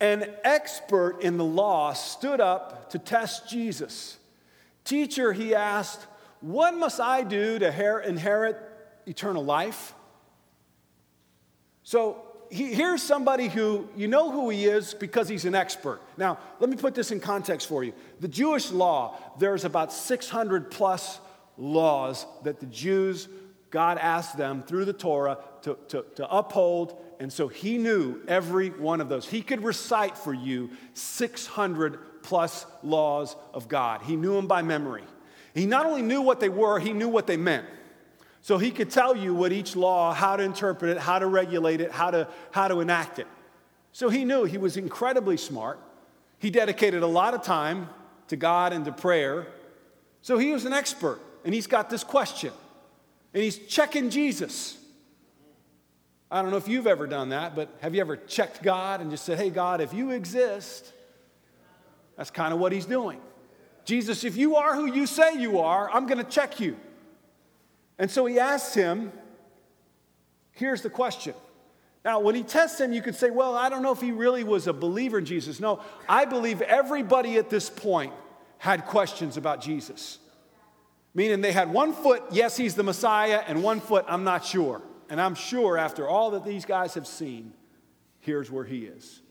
an 0.01 0.25
expert 0.43 1.21
in 1.21 1.37
the 1.37 1.45
law 1.45 1.93
stood 1.93 2.41
up 2.41 2.89
to 2.89 2.99
test 2.99 3.47
Jesus. 3.47 4.17
Teacher, 4.83 5.31
he 5.31 5.53
asked, 5.53 6.05
What 6.41 6.73
must 6.73 6.99
I 6.99 7.21
do 7.23 7.59
to 7.59 8.01
inherit 8.01 8.57
eternal 9.05 9.45
life? 9.45 9.93
So 11.83 12.23
he, 12.49 12.73
here's 12.73 13.03
somebody 13.03 13.47
who 13.47 13.87
you 13.95 14.07
know 14.07 14.31
who 14.31 14.49
he 14.49 14.65
is 14.65 14.95
because 14.95 15.29
he's 15.29 15.45
an 15.45 15.53
expert. 15.53 16.01
Now, 16.17 16.39
let 16.59 16.69
me 16.69 16.75
put 16.75 16.95
this 16.95 17.11
in 17.11 17.19
context 17.19 17.67
for 17.67 17.83
you. 17.83 17.93
The 18.19 18.27
Jewish 18.27 18.71
law, 18.71 19.17
there's 19.39 19.65
about 19.65 19.93
600 19.93 20.71
plus 20.71 21.19
laws 21.57 22.25
that 22.43 22.59
the 22.59 22.65
Jews, 22.65 23.27
God 23.69 23.99
asked 23.99 24.35
them 24.35 24.63
through 24.63 24.85
the 24.85 24.93
Torah 24.93 25.37
to, 25.61 25.77
to, 25.89 26.05
to 26.15 26.29
uphold 26.29 26.99
and 27.21 27.31
so 27.31 27.47
he 27.47 27.77
knew 27.77 28.19
every 28.27 28.69
one 28.69 28.99
of 28.99 29.07
those. 29.07 29.27
He 29.27 29.43
could 29.43 29.63
recite 29.63 30.17
for 30.17 30.33
you 30.33 30.71
600 30.95 32.23
plus 32.23 32.65
laws 32.81 33.35
of 33.53 33.67
God. 33.67 34.01
He 34.01 34.15
knew 34.15 34.33
them 34.33 34.47
by 34.47 34.63
memory. 34.63 35.03
He 35.53 35.67
not 35.67 35.85
only 35.85 36.01
knew 36.01 36.23
what 36.23 36.39
they 36.39 36.49
were, 36.49 36.79
he 36.79 36.93
knew 36.93 37.07
what 37.07 37.27
they 37.27 37.37
meant. 37.37 37.67
So 38.41 38.57
he 38.57 38.71
could 38.71 38.89
tell 38.89 39.15
you 39.15 39.35
what 39.35 39.51
each 39.51 39.75
law, 39.75 40.15
how 40.15 40.35
to 40.35 40.41
interpret 40.41 40.97
it, 40.97 40.97
how 40.97 41.19
to 41.19 41.27
regulate 41.27 41.79
it, 41.79 41.91
how 41.91 42.09
to, 42.09 42.27
how 42.49 42.67
to 42.67 42.79
enact 42.79 43.19
it. 43.19 43.27
So 43.91 44.09
he 44.09 44.25
knew 44.25 44.45
he 44.45 44.57
was 44.57 44.75
incredibly 44.75 45.37
smart. 45.37 45.79
He 46.39 46.49
dedicated 46.49 47.03
a 47.03 47.07
lot 47.07 47.35
of 47.35 47.43
time 47.43 47.87
to 48.29 48.35
God 48.35 48.73
and 48.73 48.83
to 48.85 48.91
prayer. 48.91 49.45
So 50.23 50.39
he 50.39 50.53
was 50.53 50.65
an 50.65 50.73
expert, 50.73 51.19
and 51.45 51.53
he's 51.53 51.67
got 51.67 51.87
this 51.91 52.03
question. 52.03 52.51
And 53.31 53.43
he's 53.43 53.59
checking 53.59 54.09
Jesus. 54.09 54.80
I 56.31 56.41
don't 56.41 56.49
know 56.49 56.57
if 56.57 56.69
you've 56.69 56.87
ever 56.87 57.07
done 57.07 57.29
that, 57.29 57.55
but 57.55 57.69
have 57.81 57.93
you 57.93 57.99
ever 57.99 58.15
checked 58.15 58.63
God 58.63 59.01
and 59.01 59.11
just 59.11 59.25
said, 59.25 59.37
hey, 59.37 59.49
God, 59.49 59.81
if 59.81 59.93
you 59.93 60.11
exist, 60.11 60.93
that's 62.15 62.31
kind 62.31 62.53
of 62.53 62.59
what 62.59 62.71
he's 62.71 62.85
doing. 62.85 63.19
Jesus, 63.83 64.23
if 64.23 64.37
you 64.37 64.55
are 64.55 64.75
who 64.75 64.85
you 64.85 65.05
say 65.05 65.35
you 65.35 65.59
are, 65.59 65.91
I'm 65.91 66.07
going 66.07 66.23
to 66.23 66.29
check 66.29 66.61
you. 66.61 66.77
And 67.99 68.09
so 68.09 68.25
he 68.25 68.39
asks 68.39 68.73
him, 68.73 69.11
here's 70.53 70.81
the 70.81 70.89
question. 70.89 71.33
Now, 72.05 72.21
when 72.21 72.33
he 72.33 72.43
tests 72.43 72.79
him, 72.79 72.93
you 72.93 73.01
could 73.01 73.15
say, 73.15 73.29
well, 73.29 73.55
I 73.55 73.67
don't 73.67 73.83
know 73.83 73.91
if 73.91 74.01
he 74.01 74.11
really 74.11 74.43
was 74.43 74.67
a 74.67 74.73
believer 74.73 75.19
in 75.19 75.25
Jesus. 75.25 75.59
No, 75.59 75.81
I 76.07 76.23
believe 76.23 76.61
everybody 76.61 77.37
at 77.37 77.49
this 77.49 77.69
point 77.69 78.13
had 78.57 78.85
questions 78.85 79.35
about 79.35 79.61
Jesus. 79.61 80.17
Meaning 81.13 81.41
they 81.41 81.51
had 81.51 81.73
one 81.73 81.91
foot, 81.91 82.23
yes, 82.31 82.55
he's 82.55 82.75
the 82.75 82.83
Messiah, 82.83 83.43
and 83.45 83.61
one 83.61 83.81
foot, 83.81 84.05
I'm 84.07 84.23
not 84.23 84.45
sure. 84.45 84.81
And 85.11 85.19
I'm 85.19 85.35
sure 85.35 85.77
after 85.77 86.07
all 86.07 86.31
that 86.31 86.45
these 86.45 86.63
guys 86.63 86.93
have 86.93 87.05
seen, 87.05 87.51
here's 88.21 88.49
where 88.49 88.63
he 88.63 88.85
is. 88.85 89.21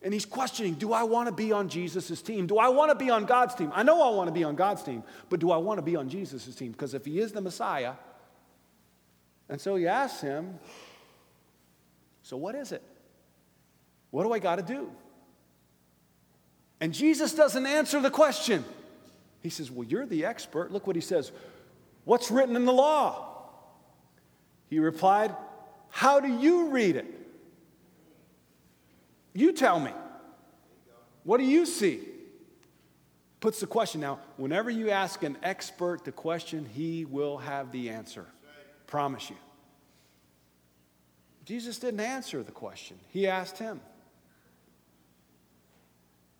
And 0.00 0.14
he's 0.14 0.24
questioning 0.24 0.74
Do 0.74 0.92
I 0.92 1.02
want 1.02 1.26
to 1.26 1.34
be 1.34 1.50
on 1.50 1.68
Jesus' 1.68 2.22
team? 2.22 2.46
Do 2.46 2.56
I 2.56 2.68
want 2.68 2.92
to 2.92 2.94
be 2.94 3.10
on 3.10 3.24
God's 3.24 3.56
team? 3.56 3.72
I 3.74 3.82
know 3.82 4.00
I 4.00 4.14
want 4.14 4.28
to 4.28 4.32
be 4.32 4.44
on 4.44 4.54
God's 4.54 4.84
team, 4.84 5.02
but 5.28 5.40
do 5.40 5.50
I 5.50 5.56
want 5.56 5.78
to 5.78 5.82
be 5.82 5.96
on 5.96 6.08
Jesus' 6.08 6.54
team? 6.54 6.70
Because 6.70 6.94
if 6.94 7.04
he 7.04 7.18
is 7.18 7.32
the 7.32 7.40
Messiah, 7.40 7.94
and 9.48 9.60
so 9.60 9.74
he 9.74 9.88
asks 9.88 10.20
him, 10.20 10.60
So 12.22 12.36
what 12.36 12.54
is 12.54 12.70
it? 12.70 12.84
What 14.12 14.22
do 14.22 14.32
I 14.32 14.38
got 14.38 14.56
to 14.56 14.62
do? 14.62 14.88
And 16.80 16.94
Jesus 16.94 17.34
doesn't 17.34 17.66
answer 17.66 18.00
the 18.00 18.10
question. 18.10 18.64
He 19.40 19.50
says, 19.50 19.68
Well, 19.68 19.88
you're 19.88 20.06
the 20.06 20.26
expert. 20.26 20.70
Look 20.70 20.86
what 20.86 20.94
he 20.94 21.02
says. 21.02 21.32
What's 22.04 22.30
written 22.30 22.54
in 22.54 22.66
the 22.66 22.72
law? 22.72 23.31
He 24.72 24.78
replied, 24.78 25.36
How 25.90 26.18
do 26.18 26.28
you 26.28 26.70
read 26.70 26.96
it? 26.96 27.04
You 29.34 29.52
tell 29.52 29.78
me. 29.78 29.90
What 31.24 31.36
do 31.36 31.44
you 31.44 31.66
see? 31.66 32.00
Puts 33.40 33.60
the 33.60 33.66
question 33.66 34.00
now, 34.00 34.20
whenever 34.38 34.70
you 34.70 34.88
ask 34.88 35.22
an 35.24 35.36
expert 35.42 36.06
the 36.06 36.10
question, 36.10 36.64
he 36.64 37.04
will 37.04 37.36
have 37.36 37.70
the 37.70 37.90
answer. 37.90 38.24
Promise 38.86 39.28
you. 39.28 39.36
Jesus 41.44 41.78
didn't 41.78 42.00
answer 42.00 42.42
the 42.42 42.50
question, 42.50 42.98
he 43.10 43.26
asked 43.26 43.58
him. 43.58 43.78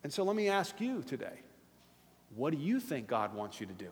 And 0.03 0.11
so 0.11 0.23
let 0.23 0.35
me 0.35 0.49
ask 0.49 0.81
you 0.81 1.03
today 1.03 1.39
what 2.33 2.51
do 2.51 2.57
you 2.57 2.79
think 2.79 3.05
God 3.05 3.35
wants 3.35 3.61
you 3.61 3.67
to 3.67 3.73
do? 3.73 3.91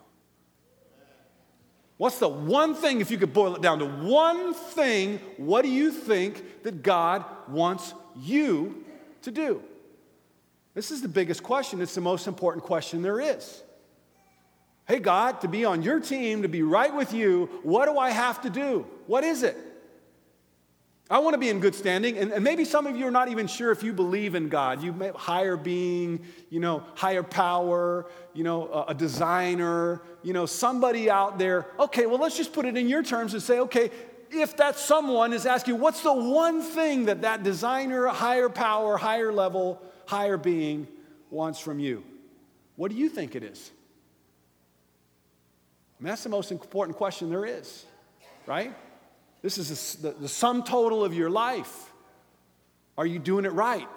What's 1.96 2.18
the 2.18 2.28
one 2.28 2.74
thing, 2.74 3.00
if 3.00 3.10
you 3.10 3.18
could 3.18 3.32
boil 3.32 3.54
it 3.54 3.62
down 3.62 3.78
to 3.78 3.86
one 3.86 4.54
thing, 4.54 5.18
what 5.36 5.62
do 5.62 5.68
you 5.68 5.92
think 5.92 6.62
that 6.64 6.82
God 6.82 7.24
wants 7.48 7.94
you 8.16 8.84
to 9.22 9.30
do? 9.30 9.62
This 10.74 10.90
is 10.90 11.02
the 11.02 11.08
biggest 11.08 11.42
question. 11.42 11.80
It's 11.80 11.94
the 11.94 12.00
most 12.00 12.26
important 12.26 12.64
question 12.64 13.02
there 13.02 13.20
is. 13.20 13.62
Hey, 14.88 14.98
God, 14.98 15.40
to 15.42 15.48
be 15.48 15.64
on 15.64 15.82
your 15.82 16.00
team, 16.00 16.42
to 16.42 16.48
be 16.48 16.62
right 16.62 16.94
with 16.94 17.12
you, 17.12 17.48
what 17.62 17.86
do 17.86 17.98
I 17.98 18.10
have 18.10 18.42
to 18.42 18.50
do? 18.50 18.86
What 19.06 19.22
is 19.22 19.42
it? 19.42 19.56
I 21.12 21.18
want 21.18 21.34
to 21.34 21.38
be 21.38 21.50
in 21.50 21.60
good 21.60 21.74
standing. 21.74 22.16
And, 22.16 22.32
and, 22.32 22.42
maybe 22.42 22.64
some 22.64 22.86
of 22.86 22.96
you 22.96 23.06
are 23.06 23.10
not 23.10 23.28
even 23.28 23.46
sure 23.46 23.70
if 23.70 23.82
you 23.82 23.92
believe 23.92 24.34
in 24.34 24.48
God. 24.48 24.82
You 24.82 24.94
may 24.94 25.10
higher 25.10 25.58
being, 25.58 26.24
you 26.48 26.58
know, 26.58 26.84
higher 26.94 27.22
power, 27.22 28.06
you 28.32 28.44
know, 28.44 28.66
a, 28.72 28.84
a 28.88 28.94
designer, 28.94 30.00
you 30.22 30.32
know, 30.32 30.46
somebody 30.46 31.10
out 31.10 31.38
there. 31.38 31.66
Okay, 31.78 32.06
well, 32.06 32.18
let's 32.18 32.38
just 32.38 32.54
put 32.54 32.64
it 32.64 32.78
in 32.78 32.88
your 32.88 33.02
terms 33.02 33.34
and 33.34 33.42
say, 33.42 33.58
okay, 33.58 33.90
if 34.30 34.56
that 34.56 34.78
someone 34.78 35.34
is 35.34 35.44
asking, 35.44 35.78
what's 35.78 36.00
the 36.00 36.14
one 36.14 36.62
thing 36.62 37.04
that 37.04 37.20
that 37.20 37.42
designer, 37.42 38.06
higher 38.06 38.48
power, 38.48 38.96
higher 38.96 39.30
level, 39.30 39.82
higher 40.06 40.38
being 40.38 40.88
wants 41.30 41.58
from 41.58 41.78
you? 41.78 42.04
What 42.76 42.90
do 42.90 42.96
you 42.96 43.10
think 43.10 43.36
it 43.36 43.42
is? 43.42 43.70
That's 46.00 46.22
the 46.22 46.30
most 46.30 46.50
important 46.52 46.96
question 46.96 47.28
there 47.28 47.44
is, 47.44 47.84
right? 48.46 48.74
This 49.42 49.58
is 49.58 49.96
the, 49.96 50.12
the 50.12 50.28
sum 50.28 50.62
total 50.62 51.04
of 51.04 51.12
your 51.12 51.28
life. 51.28 51.92
Are 52.96 53.06
you 53.06 53.18
doing 53.18 53.44
it 53.44 53.52
right? 53.52 53.88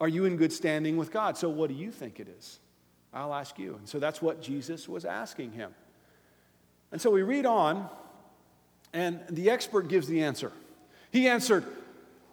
Are 0.00 0.08
you 0.08 0.24
in 0.24 0.36
good 0.36 0.52
standing 0.52 0.96
with 0.96 1.10
God? 1.10 1.36
So, 1.36 1.48
what 1.48 1.68
do 1.68 1.74
you 1.74 1.90
think 1.90 2.20
it 2.20 2.28
is? 2.28 2.60
I'll 3.12 3.34
ask 3.34 3.58
you. 3.58 3.74
And 3.74 3.88
so 3.88 3.98
that's 3.98 4.22
what 4.22 4.40
Jesus 4.40 4.88
was 4.88 5.04
asking 5.04 5.52
him. 5.52 5.74
And 6.90 7.00
so 7.00 7.10
we 7.10 7.22
read 7.22 7.46
on, 7.46 7.88
and 8.92 9.20
the 9.28 9.50
expert 9.50 9.88
gives 9.88 10.06
the 10.06 10.22
answer. 10.22 10.52
He 11.10 11.28
answered, 11.28 11.64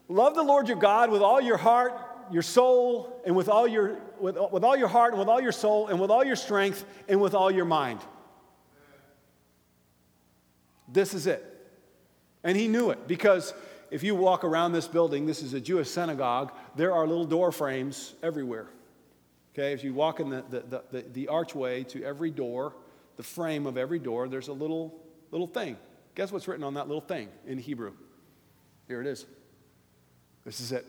Love 0.07 0.35
the 0.35 0.43
Lord 0.43 0.67
your 0.67 0.77
God 0.77 1.11
with 1.11 1.21
all 1.21 1.39
your 1.41 1.57
heart, 1.57 1.93
your 2.31 2.41
soul, 2.41 3.21
and 3.25 3.35
with 3.35 3.49
all 3.49 3.67
your, 3.67 3.99
with, 4.19 4.37
with 4.51 4.63
all 4.63 4.75
your 4.75 4.87
heart, 4.87 5.11
and 5.13 5.19
with 5.19 5.29
all 5.29 5.41
your 5.41 5.51
soul, 5.51 5.87
and 5.87 5.99
with 5.99 6.09
all 6.09 6.23
your 6.23 6.35
strength, 6.35 6.83
and 7.07 7.21
with 7.21 7.33
all 7.33 7.51
your 7.51 7.65
mind. 7.65 7.99
This 10.87 11.13
is 11.13 11.27
it. 11.27 11.48
And 12.43 12.57
he 12.57 12.67
knew 12.67 12.89
it 12.89 13.07
because 13.07 13.53
if 13.91 14.03
you 14.03 14.15
walk 14.15 14.43
around 14.43 14.71
this 14.71 14.87
building, 14.87 15.25
this 15.25 15.41
is 15.41 15.53
a 15.53 15.59
Jewish 15.59 15.89
synagogue, 15.89 16.53
there 16.75 16.93
are 16.93 17.07
little 17.07 17.25
door 17.25 17.51
frames 17.51 18.13
everywhere. 18.21 18.67
Okay, 19.53 19.73
as 19.73 19.83
you 19.83 19.93
walk 19.93 20.19
in 20.19 20.29
the, 20.29 20.43
the, 20.49 20.83
the, 20.91 21.01
the, 21.13 21.27
archway 21.27 21.83
to 21.85 22.03
every 22.03 22.29
door, 22.29 22.73
the 23.17 23.23
frame 23.23 23.65
of 23.65 23.77
every 23.77 23.99
door, 23.99 24.29
there's 24.29 24.47
a 24.47 24.53
little, 24.53 24.95
little 25.31 25.47
thing. 25.47 25.75
Guess 26.15 26.31
what's 26.31 26.47
written 26.47 26.63
on 26.63 26.75
that 26.75 26.87
little 26.87 27.01
thing 27.01 27.29
in 27.47 27.57
Hebrew? 27.57 27.93
Here 28.87 29.01
it 29.01 29.07
is. 29.07 29.25
This 30.45 30.61
is 30.61 30.71
it. 30.71 30.85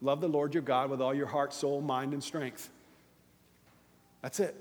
Love 0.00 0.20
the 0.20 0.28
Lord 0.28 0.54
your 0.54 0.62
God 0.62 0.90
with 0.90 1.00
all 1.00 1.14
your 1.14 1.26
heart, 1.26 1.52
soul, 1.52 1.80
mind, 1.80 2.12
and 2.12 2.22
strength. 2.22 2.70
That's 4.22 4.40
it. 4.40 4.54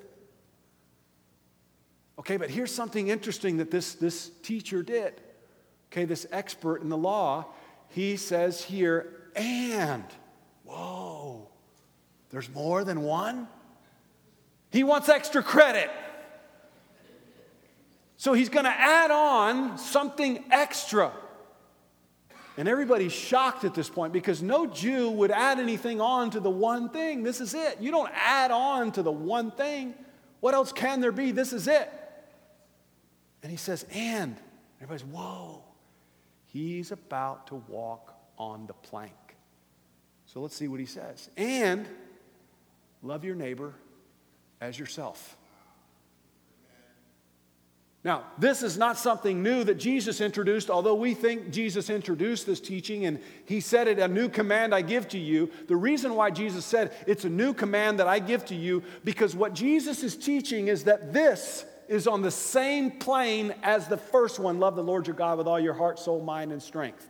Okay, 2.19 2.37
but 2.37 2.49
here's 2.49 2.73
something 2.73 3.07
interesting 3.07 3.57
that 3.57 3.71
this, 3.71 3.95
this 3.95 4.29
teacher 4.43 4.83
did 4.83 5.21
okay, 5.95 6.03
this 6.03 6.27
expert 6.29 6.81
in 6.81 6.89
the 6.89 6.97
law, 6.97 7.45
he 7.87 8.17
says 8.17 8.61
here, 8.61 9.13
and, 9.33 10.03
whoa, 10.65 11.47
there's 12.31 12.53
more 12.53 12.83
than 12.83 13.01
one? 13.01 13.47
He 14.71 14.83
wants 14.83 15.07
extra 15.07 15.41
credit. 15.41 15.89
So 18.17 18.33
he's 18.33 18.49
going 18.49 18.65
to 18.65 18.77
add 18.77 19.09
on 19.09 19.77
something 19.77 20.43
extra. 20.51 21.13
And 22.57 22.67
everybody's 22.67 23.13
shocked 23.13 23.63
at 23.63 23.73
this 23.73 23.87
point 23.87 24.11
because 24.11 24.43
no 24.43 24.67
Jew 24.67 25.09
would 25.11 25.31
add 25.31 25.59
anything 25.59 26.01
on 26.01 26.29
to 26.31 26.41
the 26.41 26.49
one 26.49 26.89
thing. 26.89 27.23
This 27.23 27.39
is 27.39 27.53
it. 27.53 27.77
You 27.79 27.91
don't 27.91 28.11
add 28.13 28.51
on 28.51 28.91
to 28.93 29.01
the 29.01 29.11
one 29.13 29.49
thing. 29.51 29.93
What 30.41 30.53
else 30.53 30.73
can 30.73 30.99
there 30.99 31.13
be? 31.13 31.31
This 31.31 31.53
is 31.53 31.69
it. 31.69 31.89
And 33.43 33.49
he 33.49 33.57
says, 33.57 33.85
and. 33.93 34.35
Everybody's, 34.81 35.05
whoa. 35.05 35.64
He's 36.55 36.93
about 36.93 37.47
to 37.47 37.55
walk 37.67 38.17
on 38.37 38.65
the 38.65 38.73
plank. 38.75 39.11
So 40.25 40.39
let's 40.39 40.55
see 40.55 40.69
what 40.69 40.79
he 40.79 40.85
says. 40.85 41.29
And 41.35 41.85
love 43.03 43.25
your 43.25 43.35
neighbor 43.35 43.73
as 44.61 44.79
yourself. 44.79 45.35
Now, 48.05 48.23
this 48.37 48.63
is 48.63 48.77
not 48.77 48.97
something 48.97 49.43
new 49.43 49.65
that 49.65 49.75
Jesus 49.75 50.21
introduced, 50.21 50.69
although 50.69 50.95
we 50.95 51.13
think 51.13 51.51
Jesus 51.51 51.89
introduced 51.89 52.45
this 52.45 52.61
teaching 52.61 53.05
and 53.05 53.19
he 53.43 53.59
said 53.59 53.89
it, 53.89 53.99
a 53.99 54.07
new 54.07 54.29
command 54.29 54.73
I 54.73 54.81
give 54.81 55.09
to 55.09 55.17
you. 55.17 55.51
The 55.67 55.75
reason 55.75 56.15
why 56.15 56.31
Jesus 56.31 56.63
said 56.63 56.93
it's 57.05 57.25
a 57.25 57.29
new 57.29 57.53
command 57.53 57.99
that 57.99 58.07
I 58.07 58.19
give 58.19 58.45
to 58.45 58.55
you, 58.55 58.81
because 59.03 59.35
what 59.35 59.53
Jesus 59.53 60.03
is 60.03 60.15
teaching 60.15 60.69
is 60.69 60.85
that 60.85 61.11
this 61.11 61.65
is 61.87 62.07
on 62.07 62.21
the 62.21 62.31
same 62.31 62.91
plane 62.91 63.53
as 63.63 63.87
the 63.87 63.97
first 63.97 64.39
one 64.39 64.59
love 64.59 64.75
the 64.75 64.83
Lord 64.83 65.07
your 65.07 65.15
God 65.15 65.37
with 65.37 65.47
all 65.47 65.59
your 65.59 65.73
heart, 65.73 65.99
soul, 65.99 66.21
mind, 66.21 66.51
and 66.51 66.61
strength. 66.61 67.09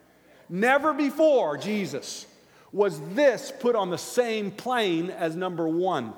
Never 0.49 0.93
before, 0.93 1.57
Jesus, 1.57 2.25
was 2.71 2.99
this 3.13 3.51
put 3.59 3.75
on 3.75 3.89
the 3.89 3.97
same 3.97 4.51
plane 4.51 5.09
as 5.09 5.35
number 5.35 5.67
one. 5.67 6.13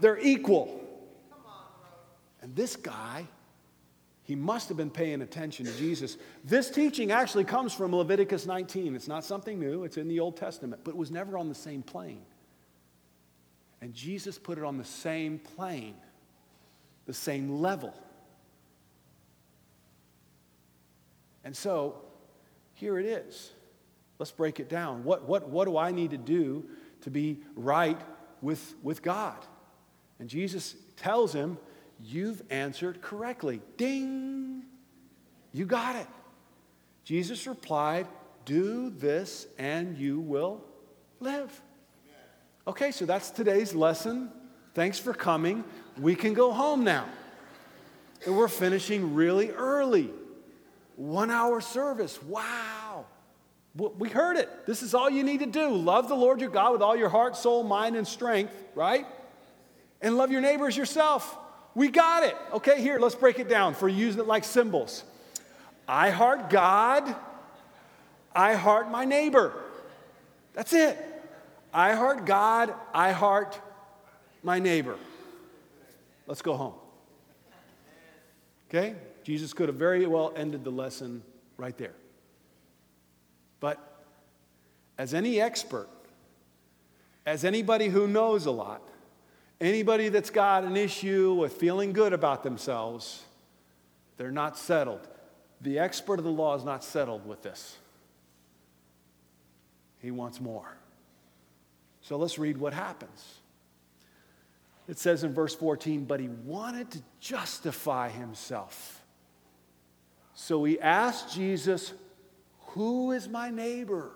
They're 0.00 0.18
equal. 0.18 0.80
And 2.40 2.54
this 2.54 2.76
guy, 2.76 3.26
he 4.22 4.36
must 4.36 4.68
have 4.68 4.76
been 4.76 4.90
paying 4.90 5.22
attention 5.22 5.66
to 5.66 5.76
Jesus. 5.76 6.18
This 6.44 6.70
teaching 6.70 7.10
actually 7.10 7.44
comes 7.44 7.74
from 7.74 7.94
Leviticus 7.94 8.46
19. 8.46 8.94
It's 8.94 9.08
not 9.08 9.24
something 9.24 9.58
new, 9.58 9.84
it's 9.84 9.96
in 9.96 10.06
the 10.06 10.20
Old 10.20 10.36
Testament, 10.36 10.82
but 10.84 10.92
it 10.92 10.96
was 10.96 11.10
never 11.10 11.36
on 11.36 11.48
the 11.48 11.54
same 11.54 11.82
plane. 11.82 12.22
And 13.80 13.94
Jesus 13.94 14.38
put 14.38 14.58
it 14.58 14.64
on 14.64 14.76
the 14.76 14.84
same 14.84 15.38
plane, 15.38 15.94
the 17.08 17.14
same 17.14 17.60
level. 17.60 17.92
And 21.42 21.56
so, 21.56 22.02
here 22.74 22.98
it 23.00 23.06
is. 23.06 23.50
Let's 24.20 24.30
break 24.30 24.60
it 24.60 24.68
down. 24.68 25.02
What, 25.02 25.26
what, 25.26 25.48
what 25.48 25.64
do 25.64 25.76
I 25.76 25.90
need 25.90 26.10
to 26.10 26.18
do 26.18 26.66
to 27.00 27.10
be 27.10 27.38
right 27.56 27.98
with, 28.42 28.74
with 28.82 29.02
God? 29.02 29.38
And 30.20 30.28
Jesus 30.28 30.76
tells 30.96 31.32
him 31.32 31.58
You've 32.00 32.42
answered 32.50 33.02
correctly. 33.02 33.60
Ding! 33.76 34.64
You 35.52 35.66
got 35.66 35.96
it. 35.96 36.06
Jesus 37.04 37.46
replied, 37.46 38.06
Do 38.44 38.90
this 38.90 39.48
and 39.58 39.98
you 39.98 40.20
will 40.20 40.62
live. 41.20 41.60
Okay, 42.66 42.92
so 42.92 43.04
that's 43.06 43.30
today's 43.30 43.74
lesson. 43.74 44.30
Thanks 44.74 44.98
for 44.98 45.12
coming. 45.12 45.64
We 46.00 46.14
can 46.14 46.34
go 46.34 46.52
home 46.52 46.84
now. 46.84 47.06
And 48.24 48.36
we're 48.36 48.48
finishing 48.48 49.14
really 49.14 49.50
early. 49.50 50.10
One 50.96 51.30
hour 51.30 51.60
service. 51.60 52.20
Wow. 52.22 53.06
We 53.74 54.08
heard 54.08 54.36
it. 54.36 54.66
This 54.66 54.82
is 54.82 54.94
all 54.94 55.08
you 55.08 55.22
need 55.22 55.38
to 55.40 55.46
do. 55.46 55.68
Love 55.68 56.08
the 56.08 56.16
Lord 56.16 56.40
your 56.40 56.50
God 56.50 56.72
with 56.72 56.82
all 56.82 56.96
your 56.96 57.08
heart, 57.08 57.36
soul, 57.36 57.62
mind, 57.62 57.94
and 57.94 58.06
strength, 58.06 58.52
right? 58.74 59.06
And 60.00 60.16
love 60.16 60.32
your 60.32 60.40
neighbors 60.40 60.76
yourself. 60.76 61.36
We 61.74 61.88
got 61.88 62.24
it. 62.24 62.36
Okay, 62.54 62.80
here, 62.80 62.98
let's 62.98 63.14
break 63.14 63.38
it 63.38 63.48
down 63.48 63.74
for 63.74 63.88
using 63.88 64.20
it 64.20 64.26
like 64.26 64.42
symbols. 64.42 65.04
I 65.86 66.10
heart 66.10 66.50
God, 66.50 67.14
I 68.34 68.54
heart 68.54 68.90
my 68.90 69.04
neighbor. 69.04 69.52
That's 70.54 70.72
it. 70.72 70.98
I 71.72 71.94
heart 71.94 72.26
God, 72.26 72.74
I 72.92 73.12
heart 73.12 73.60
my 74.42 74.58
neighbor. 74.58 74.96
Let's 76.28 76.42
go 76.42 76.54
home. 76.54 76.74
Okay? 78.68 78.94
Jesus 79.24 79.52
could 79.52 79.68
have 79.68 79.76
very 79.76 80.06
well 80.06 80.32
ended 80.36 80.62
the 80.62 80.70
lesson 80.70 81.24
right 81.56 81.76
there. 81.76 81.94
But 83.58 84.04
as 84.96 85.12
any 85.12 85.40
expert, 85.40 85.88
as 87.26 87.44
anybody 87.44 87.88
who 87.88 88.06
knows 88.06 88.46
a 88.46 88.52
lot, 88.52 88.82
Anybody 89.60 90.08
that's 90.08 90.30
got 90.30 90.62
an 90.62 90.76
issue 90.76 91.34
with 91.34 91.54
feeling 91.54 91.92
good 91.92 92.12
about 92.12 92.44
themselves, 92.44 93.24
they're 94.16 94.30
not 94.30 94.56
settled. 94.56 95.08
The 95.60 95.80
expert 95.80 96.20
of 96.20 96.24
the 96.24 96.30
law 96.30 96.54
is 96.54 96.64
not 96.64 96.84
settled 96.84 97.26
with 97.26 97.42
this. 97.42 97.76
He 100.00 100.12
wants 100.12 100.40
more. 100.40 100.76
So 102.02 102.16
let's 102.16 102.38
read 102.38 102.58
what 102.58 102.72
happens. 102.72 103.40
It 104.88 104.98
says 104.98 105.22
in 105.22 105.34
verse 105.34 105.54
14, 105.54 106.06
but 106.06 106.18
he 106.18 106.28
wanted 106.28 106.90
to 106.92 107.02
justify 107.20 108.08
himself. 108.08 109.04
So 110.34 110.64
he 110.64 110.80
asked 110.80 111.34
Jesus, 111.34 111.92
Who 112.68 113.12
is 113.12 113.28
my 113.28 113.50
neighbor? 113.50 114.12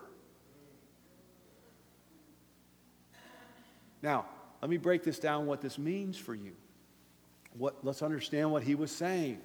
Now, 4.01 4.25
let 4.61 4.69
me 4.69 4.77
break 4.77 5.03
this 5.03 5.19
down 5.19 5.45
what 5.45 5.61
this 5.61 5.77
means 5.77 6.17
for 6.17 6.33
you. 6.33 6.53
What, 7.57 7.75
let's 7.83 8.01
understand 8.01 8.51
what 8.51 8.63
he 8.63 8.73
was 8.73 8.91
saying. 8.91 9.39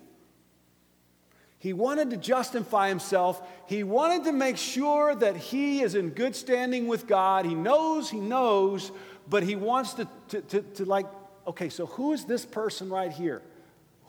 He 1.58 1.72
wanted 1.72 2.10
to 2.10 2.16
justify 2.16 2.88
himself. 2.88 3.42
He 3.66 3.82
wanted 3.82 4.24
to 4.24 4.32
make 4.32 4.56
sure 4.56 5.14
that 5.16 5.36
he 5.36 5.82
is 5.82 5.94
in 5.94 6.10
good 6.10 6.36
standing 6.36 6.86
with 6.86 7.06
God. 7.06 7.44
He 7.44 7.54
knows, 7.54 8.08
he 8.08 8.20
knows, 8.20 8.92
but 9.28 9.42
he 9.42 9.56
wants 9.56 9.94
to, 9.94 10.08
to, 10.28 10.40
to, 10.40 10.62
to 10.62 10.84
like, 10.84 11.06
okay, 11.46 11.68
so 11.68 11.86
who 11.86 12.12
is 12.12 12.24
this 12.24 12.44
person 12.44 12.88
right 12.88 13.12
here? 13.12 13.42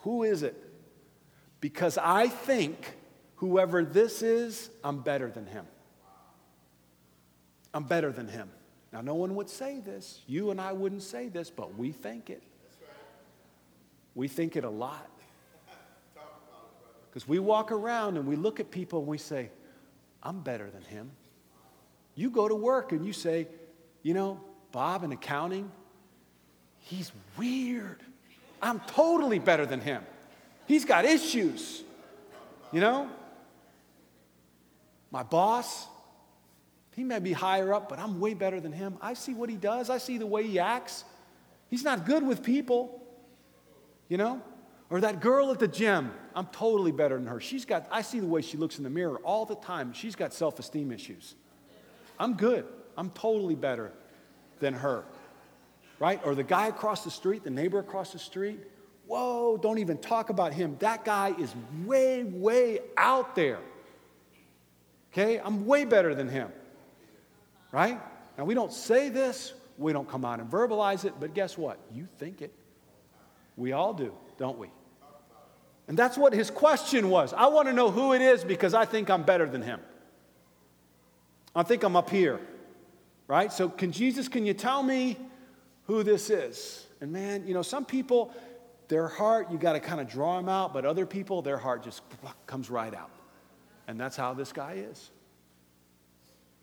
Who 0.01 0.23
is 0.23 0.43
it? 0.43 0.55
Because 1.61 1.97
I 1.97 2.27
think 2.27 2.95
whoever 3.37 3.83
this 3.83 4.21
is, 4.21 4.69
I'm 4.83 4.99
better 4.99 5.29
than 5.29 5.45
him. 5.45 5.65
I'm 7.73 7.83
better 7.83 8.11
than 8.11 8.27
him. 8.27 8.49
Now, 8.91 9.01
no 9.01 9.13
one 9.15 9.35
would 9.35 9.49
say 9.49 9.79
this. 9.79 10.21
You 10.25 10.51
and 10.51 10.59
I 10.59 10.71
wouldn't 10.71 11.03
say 11.03 11.29
this, 11.29 11.49
but 11.49 11.77
we 11.77 11.91
think 11.91 12.29
it. 12.29 12.41
We 14.15 14.27
think 14.27 14.55
it 14.55 14.63
a 14.63 14.69
lot. 14.69 15.09
Because 17.09 17.27
we 17.27 17.39
walk 17.39 17.71
around 17.71 18.17
and 18.17 18.27
we 18.27 18.35
look 18.35 18.59
at 18.59 18.71
people 18.71 18.99
and 18.99 19.07
we 19.07 19.17
say, 19.17 19.49
I'm 20.23 20.41
better 20.41 20.69
than 20.69 20.81
him. 20.83 21.11
You 22.15 22.29
go 22.29 22.47
to 22.47 22.55
work 22.55 22.91
and 22.91 23.05
you 23.05 23.13
say, 23.13 23.47
you 24.01 24.13
know, 24.13 24.41
Bob 24.71 25.03
in 25.03 25.11
accounting, 25.11 25.71
he's 26.79 27.11
weird. 27.37 28.01
I'm 28.61 28.79
totally 28.81 29.39
better 29.39 29.65
than 29.65 29.81
him. 29.81 30.03
He's 30.67 30.85
got 30.85 31.05
issues. 31.05 31.83
You 32.71 32.81
know? 32.81 33.09
My 35.11 35.23
boss, 35.23 35.87
he 36.95 37.03
may 37.03 37.19
be 37.19 37.33
higher 37.33 37.73
up, 37.73 37.89
but 37.89 37.97
I'm 37.97 38.19
way 38.19 38.35
better 38.35 38.59
than 38.59 38.71
him. 38.71 38.97
I 39.01 39.15
see 39.15 39.33
what 39.33 39.49
he 39.49 39.55
does, 39.55 39.89
I 39.89 39.97
see 39.97 40.17
the 40.17 40.27
way 40.27 40.45
he 40.45 40.59
acts. 40.59 41.03
He's 41.69 41.83
not 41.83 42.05
good 42.05 42.25
with 42.25 42.43
people, 42.43 43.01
you 44.07 44.17
know? 44.17 44.41
Or 44.91 45.01
that 45.01 45.19
girl 45.19 45.51
at 45.51 45.59
the 45.59 45.67
gym, 45.67 46.11
I'm 46.35 46.47
totally 46.47 46.91
better 46.91 47.15
than 47.15 47.27
her. 47.27 47.39
She's 47.39 47.65
got, 47.65 47.87
I 47.91 48.01
see 48.01 48.19
the 48.19 48.27
way 48.27 48.41
she 48.41 48.57
looks 48.57 48.77
in 48.77 48.83
the 48.83 48.89
mirror 48.89 49.17
all 49.23 49.45
the 49.45 49.55
time. 49.55 49.93
She's 49.93 50.15
got 50.15 50.33
self 50.33 50.59
esteem 50.59 50.91
issues. 50.91 51.35
I'm 52.19 52.33
good. 52.33 52.65
I'm 52.97 53.11
totally 53.11 53.55
better 53.55 53.91
than 54.59 54.73
her. 54.73 55.03
Right? 55.99 56.21
Or 56.23 56.35
the 56.35 56.43
guy 56.43 56.67
across 56.67 57.03
the 57.03 57.11
street, 57.11 57.43
the 57.43 57.49
neighbor 57.49 57.79
across 57.79 58.13
the 58.13 58.19
street. 58.19 58.59
Whoa, 59.05 59.57
don't 59.57 59.79
even 59.79 59.97
talk 59.97 60.29
about 60.29 60.53
him. 60.53 60.77
That 60.79 61.03
guy 61.03 61.33
is 61.37 61.53
way, 61.85 62.23
way 62.23 62.79
out 62.95 63.35
there. 63.35 63.59
Okay? 65.11 65.39
I'm 65.39 65.65
way 65.65 65.85
better 65.85 66.13
than 66.13 66.29
him 66.29 66.51
right? 67.71 67.99
Now, 68.37 68.45
we 68.45 68.53
don't 68.53 68.73
say 68.73 69.09
this, 69.09 69.53
we 69.77 69.93
don't 69.93 70.07
come 70.07 70.25
out 70.25 70.39
and 70.39 70.49
verbalize 70.49 71.05
it, 71.05 71.13
but 71.19 71.33
guess 71.33 71.57
what? 71.57 71.79
You 71.93 72.07
think 72.17 72.41
it. 72.41 72.53
We 73.57 73.73
all 73.73 73.93
do, 73.93 74.13
don't 74.37 74.57
we? 74.57 74.69
And 75.87 75.97
that's 75.97 76.17
what 76.17 76.33
his 76.33 76.51
question 76.51 77.09
was. 77.09 77.33
I 77.33 77.47
want 77.47 77.67
to 77.67 77.73
know 77.73 77.89
who 77.89 78.13
it 78.13 78.21
is 78.21 78.43
because 78.43 78.73
I 78.73 78.85
think 78.85 79.09
I'm 79.09 79.23
better 79.23 79.47
than 79.47 79.61
him. 79.61 79.79
I 81.55 81.63
think 81.63 81.83
I'm 81.83 81.95
up 81.95 82.09
here, 82.09 82.39
right? 83.29 83.53
So, 83.53 83.69
can 83.69 83.93
Jesus, 83.93 84.27
can 84.27 84.45
you 84.45 84.53
tell 84.53 84.83
me 84.83 85.15
who 85.85 86.03
this 86.03 86.29
is? 86.29 86.85
And 86.99 87.13
man, 87.13 87.47
you 87.47 87.53
know, 87.53 87.61
some 87.61 87.85
people, 87.85 88.33
their 88.89 89.07
heart, 89.07 89.49
you 89.49 89.57
got 89.57 89.73
to 89.73 89.79
kind 89.79 90.01
of 90.01 90.09
draw 90.09 90.35
them 90.35 90.49
out, 90.49 90.73
but 90.73 90.85
other 90.85 91.05
people, 91.05 91.41
their 91.41 91.57
heart 91.57 91.83
just 91.83 92.01
comes 92.45 92.69
right 92.69 92.93
out. 92.93 93.11
And 93.87 93.97
that's 93.97 94.17
how 94.17 94.33
this 94.33 94.51
guy 94.51 94.73
is. 94.73 95.11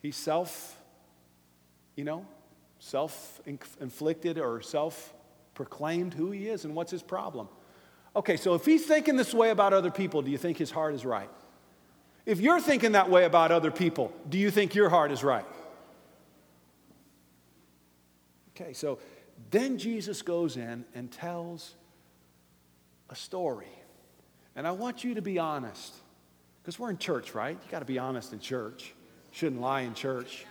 He's 0.02 0.16
self 0.16 0.76
you 1.96 2.04
know, 2.04 2.24
self 2.78 3.40
inflicted 3.80 4.38
or 4.38 4.60
self 4.60 5.14
proclaimed 5.54 6.12
who 6.14 6.30
he 6.30 6.48
is 6.48 6.64
and 6.64 6.74
what's 6.74 6.90
his 6.90 7.02
problem. 7.02 7.48
Okay, 8.14 8.36
so 8.36 8.54
if 8.54 8.64
he's 8.64 8.86
thinking 8.86 9.16
this 9.16 9.34
way 9.34 9.50
about 9.50 9.72
other 9.72 9.90
people, 9.90 10.22
do 10.22 10.30
you 10.30 10.38
think 10.38 10.58
his 10.58 10.70
heart 10.70 10.94
is 10.94 11.04
right? 11.04 11.28
If 12.26 12.40
you're 12.40 12.60
thinking 12.60 12.92
that 12.92 13.10
way 13.10 13.24
about 13.24 13.52
other 13.52 13.70
people, 13.70 14.12
do 14.28 14.38
you 14.38 14.50
think 14.50 14.74
your 14.74 14.88
heart 14.88 15.10
is 15.10 15.24
right? 15.24 15.44
Okay, 18.58 18.72
so 18.72 18.98
then 19.50 19.78
Jesus 19.78 20.22
goes 20.22 20.56
in 20.56 20.84
and 20.94 21.12
tells 21.12 21.74
a 23.10 23.14
story. 23.14 23.68
And 24.54 24.66
I 24.66 24.72
want 24.72 25.04
you 25.04 25.14
to 25.14 25.22
be 25.22 25.38
honest, 25.38 25.94
because 26.62 26.78
we're 26.78 26.90
in 26.90 26.98
church, 26.98 27.34
right? 27.34 27.58
You 27.62 27.70
got 27.70 27.80
to 27.80 27.84
be 27.84 27.98
honest 27.98 28.32
in 28.32 28.40
church. 28.40 28.94
Shouldn't 29.30 29.60
lie 29.60 29.82
in 29.82 29.92
church 29.94 30.46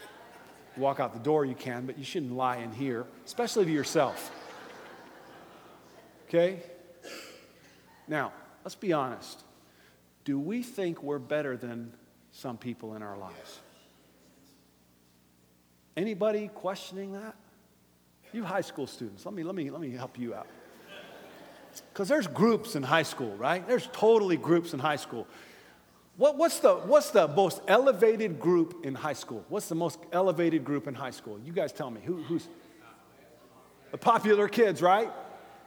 walk 0.77 0.99
out 0.99 1.13
the 1.13 1.19
door, 1.19 1.45
you 1.45 1.55
can, 1.55 1.85
but 1.85 1.97
you 1.97 2.03
shouldn't 2.03 2.33
lie 2.33 2.57
in 2.57 2.71
here, 2.71 3.05
especially 3.25 3.65
to 3.65 3.71
yourself. 3.71 4.31
Okay? 6.27 6.61
Now, 8.07 8.33
let's 8.63 8.75
be 8.75 8.93
honest. 8.93 9.43
Do 10.23 10.39
we 10.39 10.63
think 10.63 11.03
we're 11.03 11.19
better 11.19 11.55
than 11.55 11.93
some 12.31 12.57
people 12.57 12.95
in 12.95 13.03
our 13.03 13.17
lives? 13.17 13.59
Anybody 15.95 16.49
questioning 16.53 17.13
that? 17.13 17.35
You 18.35 18.43
high 18.43 18.59
school 18.59 18.85
students, 18.85 19.25
let 19.25 19.33
me, 19.33 19.43
let 19.43 19.55
me, 19.55 19.71
let 19.71 19.79
me 19.79 19.91
help 19.91 20.19
you 20.19 20.35
out. 20.35 20.47
Because 21.93 22.09
there's 22.09 22.27
groups 22.27 22.75
in 22.75 22.83
high 22.83 23.03
school, 23.03 23.33
right? 23.37 23.65
There's 23.65 23.87
totally 23.93 24.35
groups 24.35 24.73
in 24.73 24.79
high 24.79 24.97
school. 24.97 25.25
What, 26.17 26.37
what's, 26.37 26.59
the, 26.59 26.75
what's 26.75 27.11
the 27.11 27.29
most 27.29 27.61
elevated 27.65 28.37
group 28.37 28.85
in 28.85 28.93
high 28.93 29.13
school? 29.13 29.45
What's 29.47 29.69
the 29.69 29.75
most 29.75 29.99
elevated 30.11 30.65
group 30.65 30.85
in 30.85 30.95
high 30.95 31.11
school? 31.11 31.39
You 31.45 31.53
guys 31.53 31.71
tell 31.71 31.89
me. 31.89 32.01
Who, 32.03 32.23
who's 32.23 32.49
the 33.91 33.97
popular 33.97 34.49
kids, 34.49 34.81
right? 34.81 35.09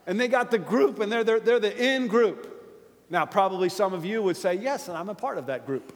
And 0.07 0.21
they 0.21 0.29
got 0.29 0.51
the 0.51 0.59
group, 0.59 1.01
and 1.01 1.11
they're, 1.11 1.25
they're, 1.25 1.41
they're 1.41 1.61
the 1.61 1.75
in 1.75 2.07
group. 2.07 2.55
Now, 3.09 3.25
probably 3.25 3.71
some 3.71 3.95
of 3.95 4.05
you 4.05 4.23
would 4.23 4.37
say, 4.37 4.57
Yes, 4.57 4.89
and 4.89 4.97
I'm 4.99 5.09
a 5.09 5.15
part 5.15 5.39
of 5.39 5.47
that 5.47 5.65
group. 5.65 5.95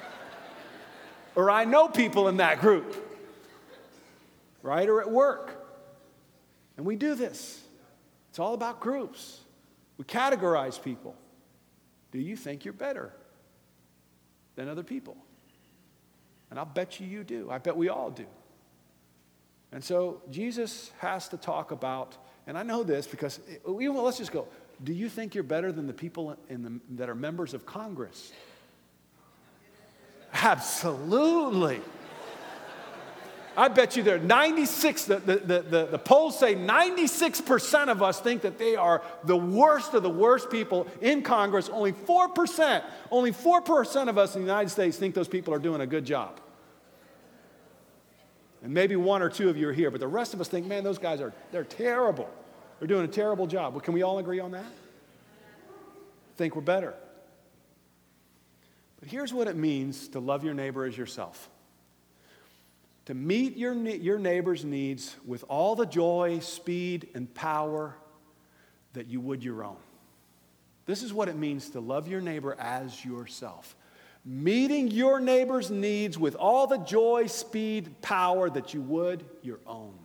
or 1.34 1.50
I 1.50 1.64
know 1.64 1.88
people 1.88 2.28
in 2.28 2.36
that 2.36 2.60
group, 2.60 3.07
right? 4.68 4.88
Or 4.88 5.00
at 5.00 5.10
work. 5.10 5.66
And 6.76 6.86
we 6.86 6.94
do 6.94 7.14
this. 7.14 7.62
It's 8.30 8.38
all 8.38 8.54
about 8.54 8.80
groups. 8.80 9.40
We 9.96 10.04
categorize 10.04 10.80
people. 10.80 11.16
Do 12.12 12.18
you 12.18 12.36
think 12.36 12.64
you're 12.64 12.72
better 12.72 13.12
than 14.54 14.68
other 14.68 14.82
people? 14.82 15.16
And 16.50 16.58
I'll 16.58 16.64
bet 16.64 17.00
you 17.00 17.06
you 17.06 17.24
do. 17.24 17.50
I 17.50 17.58
bet 17.58 17.76
we 17.76 17.88
all 17.88 18.10
do. 18.10 18.26
And 19.72 19.82
so 19.82 20.22
Jesus 20.30 20.92
has 20.98 21.28
to 21.28 21.36
talk 21.36 21.72
about, 21.72 22.16
and 22.46 22.56
I 22.56 22.62
know 22.62 22.82
this 22.82 23.06
because, 23.06 23.40
even, 23.66 23.96
let's 23.96 24.18
just 24.18 24.32
go. 24.32 24.46
Do 24.82 24.92
you 24.94 25.08
think 25.08 25.34
you're 25.34 25.44
better 25.44 25.72
than 25.72 25.86
the 25.86 25.92
people 25.92 26.36
in 26.48 26.62
the, 26.62 26.80
that 26.96 27.10
are 27.10 27.14
members 27.14 27.52
of 27.52 27.66
Congress? 27.66 28.32
Absolutely. 30.32 31.80
I 33.58 33.66
bet 33.66 33.96
you 33.96 34.04
there 34.04 34.20
96, 34.20 35.06
the, 35.06 35.16
the, 35.16 35.36
the, 35.36 35.86
the, 35.90 35.98
polls 35.98 36.38
say 36.38 36.54
96% 36.54 37.88
of 37.88 38.04
us 38.04 38.20
think 38.20 38.42
that 38.42 38.56
they 38.56 38.76
are 38.76 39.02
the 39.24 39.36
worst 39.36 39.94
of 39.94 40.04
the 40.04 40.10
worst 40.10 40.48
people 40.48 40.86
in 41.00 41.22
Congress. 41.22 41.68
Only 41.68 41.90
4%, 41.92 42.84
only 43.10 43.32
4% 43.32 44.08
of 44.08 44.16
us 44.16 44.36
in 44.36 44.42
the 44.42 44.46
United 44.46 44.68
States 44.68 44.96
think 44.96 45.16
those 45.16 45.26
people 45.26 45.52
are 45.52 45.58
doing 45.58 45.80
a 45.80 45.88
good 45.88 46.04
job. 46.04 46.38
And 48.62 48.72
maybe 48.72 48.94
one 48.94 49.22
or 49.22 49.28
two 49.28 49.48
of 49.48 49.56
you 49.56 49.68
are 49.70 49.72
here, 49.72 49.90
but 49.90 49.98
the 49.98 50.06
rest 50.06 50.34
of 50.34 50.40
us 50.40 50.46
think, 50.46 50.64
man, 50.64 50.84
those 50.84 50.98
guys 50.98 51.20
are, 51.20 51.32
they're 51.50 51.64
terrible. 51.64 52.30
They're 52.78 52.86
doing 52.86 53.06
a 53.06 53.08
terrible 53.08 53.48
job. 53.48 53.72
Well, 53.72 53.80
can 53.80 53.92
we 53.92 54.02
all 54.02 54.20
agree 54.20 54.38
on 54.38 54.52
that? 54.52 54.70
Think 56.36 56.54
we're 56.54 56.62
better. 56.62 56.94
But 59.00 59.08
here's 59.08 59.34
what 59.34 59.48
it 59.48 59.56
means 59.56 60.06
to 60.10 60.20
love 60.20 60.44
your 60.44 60.54
neighbor 60.54 60.84
as 60.84 60.96
yourself 60.96 61.50
to 63.08 63.14
meet 63.14 63.56
your, 63.56 63.72
your 63.72 64.18
neighbor's 64.18 64.66
needs 64.66 65.16
with 65.24 65.42
all 65.48 65.74
the 65.74 65.86
joy, 65.86 66.40
speed, 66.40 67.08
and 67.14 67.32
power 67.32 67.96
that 68.92 69.06
you 69.06 69.18
would 69.18 69.42
your 69.42 69.64
own. 69.64 69.78
This 70.84 71.02
is 71.02 71.10
what 71.10 71.26
it 71.30 71.34
means 71.34 71.70
to 71.70 71.80
love 71.80 72.06
your 72.06 72.20
neighbor 72.20 72.54
as 72.58 73.02
yourself. 73.02 73.74
Meeting 74.26 74.90
your 74.90 75.20
neighbor's 75.20 75.70
needs 75.70 76.18
with 76.18 76.34
all 76.34 76.66
the 76.66 76.76
joy, 76.76 77.28
speed, 77.28 78.02
power 78.02 78.50
that 78.50 78.74
you 78.74 78.82
would 78.82 79.24
your 79.40 79.60
own. 79.66 79.98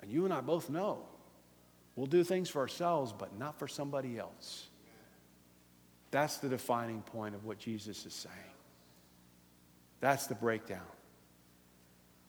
And 0.00 0.10
you 0.10 0.24
and 0.24 0.32
I 0.32 0.40
both 0.40 0.70
know 0.70 1.00
we'll 1.94 2.06
do 2.06 2.24
things 2.24 2.48
for 2.48 2.60
ourselves, 2.60 3.12
but 3.12 3.38
not 3.38 3.58
for 3.58 3.68
somebody 3.68 4.18
else. 4.18 4.68
That's 6.10 6.38
the 6.38 6.48
defining 6.48 7.02
point 7.02 7.34
of 7.34 7.44
what 7.44 7.58
Jesus 7.58 8.06
is 8.06 8.14
saying. 8.14 8.45
That's 10.00 10.26
the 10.26 10.34
breakdown. 10.34 10.86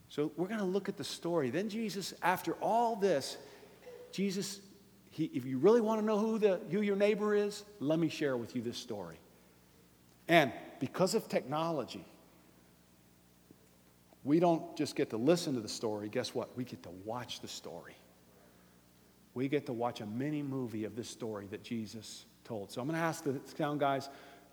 So 0.08 0.32
we're 0.36 0.48
going 0.48 0.60
to 0.60 0.66
look 0.66 0.88
at 0.88 0.96
the 0.96 1.04
story. 1.04 1.50
Then 1.50 1.68
Jesus, 1.68 2.14
after 2.22 2.54
all 2.54 2.96
this, 2.96 3.36
Jesus, 4.10 4.60
he, 5.10 5.24
if 5.34 5.44
you 5.44 5.58
really 5.58 5.80
want 5.80 6.00
to 6.00 6.06
know 6.06 6.18
who, 6.18 6.38
the, 6.38 6.60
who 6.70 6.80
your 6.80 6.96
neighbor 6.96 7.34
is, 7.34 7.64
let 7.78 7.98
me 7.98 8.08
share 8.08 8.36
with 8.36 8.56
you 8.56 8.62
this 8.62 8.78
story. 8.78 9.18
And 10.28 10.52
because 10.80 11.14
of 11.14 11.28
technology, 11.28 12.04
we 14.24 14.40
don't 14.40 14.76
just 14.76 14.96
get 14.96 15.10
to 15.10 15.16
listen 15.16 15.54
to 15.54 15.60
the 15.60 15.68
story. 15.68 16.08
Guess 16.08 16.34
what? 16.34 16.56
We 16.56 16.64
get 16.64 16.82
to 16.84 16.90
watch 17.04 17.40
the 17.40 17.48
story. 17.48 17.96
We 19.34 19.48
get 19.48 19.66
to 19.66 19.72
watch 19.72 20.00
a 20.00 20.06
mini 20.06 20.42
movie 20.42 20.84
of 20.84 20.96
this 20.96 21.08
story 21.08 21.46
that 21.50 21.62
Jesus 21.62 22.24
told. 22.44 22.70
So 22.70 22.80
I'm 22.80 22.88
going 22.88 22.98
to 22.98 23.04
ask 23.04 23.24
the 23.24 23.40
sound 23.56 23.80
guys 23.80 24.08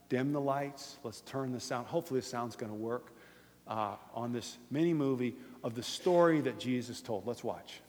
dim 0.09 0.33
the 0.33 0.41
lights. 0.41 0.97
Let's 1.03 1.21
turn 1.21 1.51
the 1.51 1.59
sound. 1.59 1.87
Hopefully, 1.87 2.19
the 2.19 2.25
sound's 2.25 2.55
going 2.55 2.71
to 2.71 2.77
work 2.77 3.11
uh, 3.67 3.95
on 4.13 4.31
this 4.31 4.57
mini 4.69 4.93
movie 4.93 5.35
of 5.63 5.75
the 5.75 5.83
story 5.83 6.41
that 6.41 6.59
Jesus 6.59 7.01
told. 7.01 7.25
Let's 7.25 7.43
watch. 7.43 7.81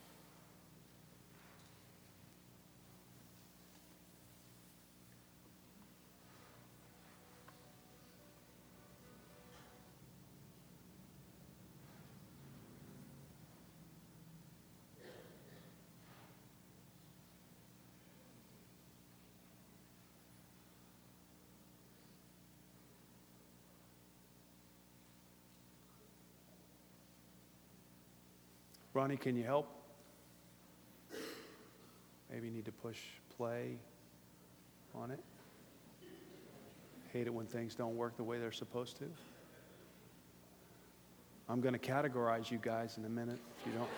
Ronnie, 29.06 29.16
can 29.16 29.36
you 29.36 29.44
help? 29.44 29.68
Maybe 32.28 32.48
you 32.48 32.52
need 32.52 32.64
to 32.64 32.72
push 32.72 32.98
play 33.36 33.76
on 34.96 35.12
it. 35.12 35.20
Hate 37.12 37.28
it 37.28 37.30
when 37.32 37.46
things 37.46 37.76
don't 37.76 37.96
work 37.96 38.16
the 38.16 38.24
way 38.24 38.40
they're 38.40 38.50
supposed 38.50 38.96
to. 38.98 39.04
I'm 41.48 41.60
going 41.60 41.74
to 41.74 41.78
categorize 41.78 42.50
you 42.50 42.58
guys 42.58 42.98
in 42.98 43.04
a 43.04 43.08
minute 43.08 43.38
if 43.60 43.66
you 43.68 43.78
don't. 43.78 43.88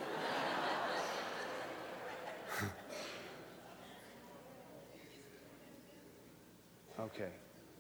okay. 7.07 7.31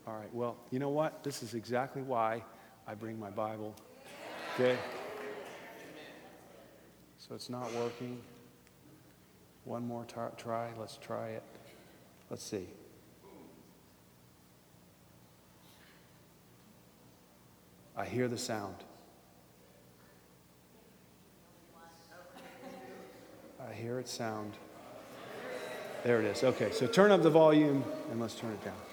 All 0.06 0.14
right. 0.14 0.32
Well, 0.34 0.56
you 0.70 0.78
know 0.78 0.88
what? 0.88 1.22
This 1.22 1.42
is 1.42 1.52
exactly 1.52 2.00
why 2.00 2.42
I 2.86 2.94
bring 2.94 3.20
my 3.20 3.28
Bible. 3.28 3.74
Okay? 4.54 4.78
So 7.28 7.34
it's 7.34 7.50
not 7.50 7.70
working. 7.74 8.18
One 9.64 9.86
more 9.86 10.06
try. 10.06 10.70
Let's 10.78 10.96
try 10.96 11.28
it. 11.28 11.42
Let's 12.30 12.42
see. 12.42 12.66
I 17.94 18.06
hear 18.06 18.28
the 18.28 18.38
sound. 18.38 18.76
I 23.60 23.74
hear 23.74 23.98
it 23.98 24.08
sound. 24.08 24.54
There 26.04 26.20
it 26.20 26.24
is. 26.24 26.44
Okay, 26.44 26.70
so 26.70 26.86
turn 26.86 27.10
up 27.10 27.22
the 27.22 27.28
volume 27.28 27.84
and 28.10 28.20
let's 28.20 28.36
turn 28.36 28.52
it 28.52 28.64
down. 28.64 28.87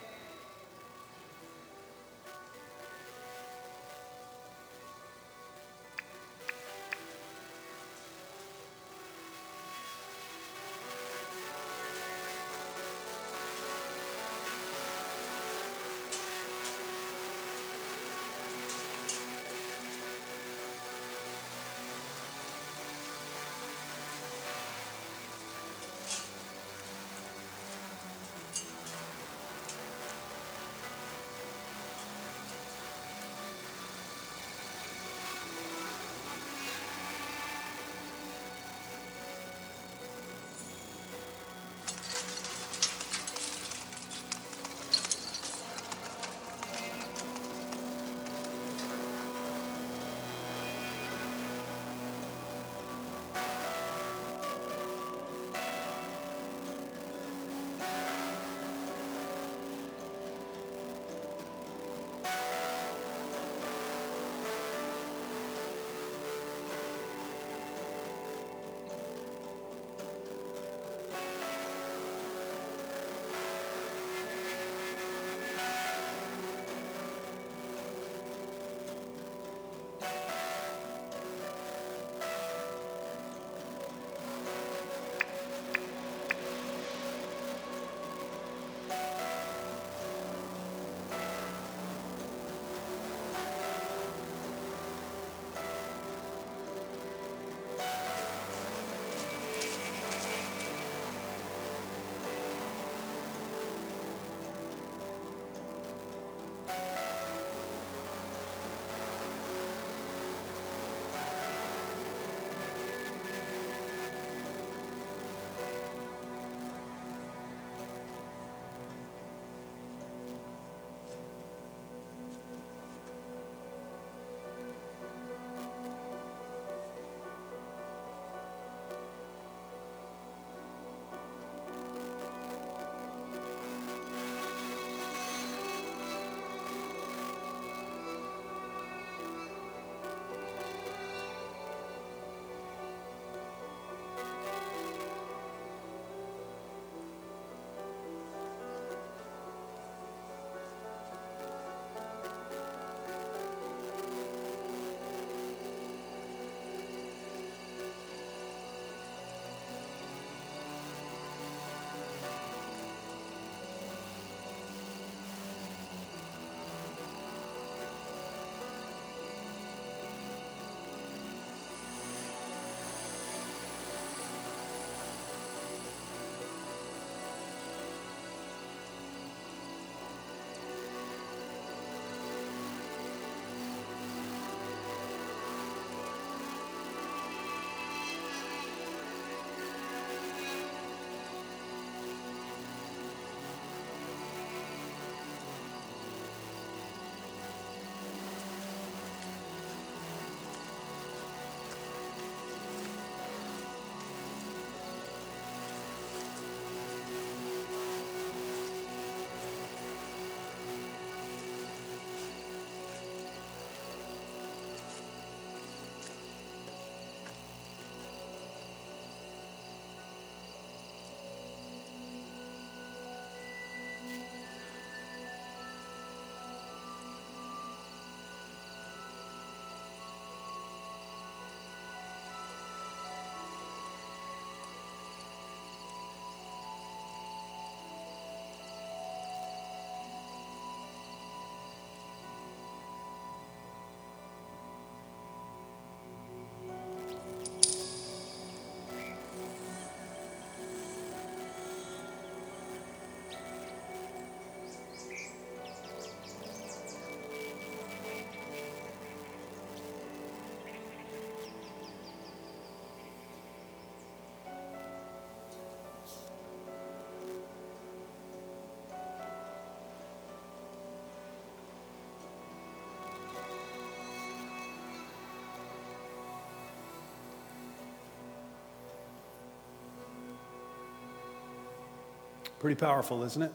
Pretty 282.65 282.79
powerful, 282.79 283.21
isn't 283.21 283.43
it? 283.43 283.51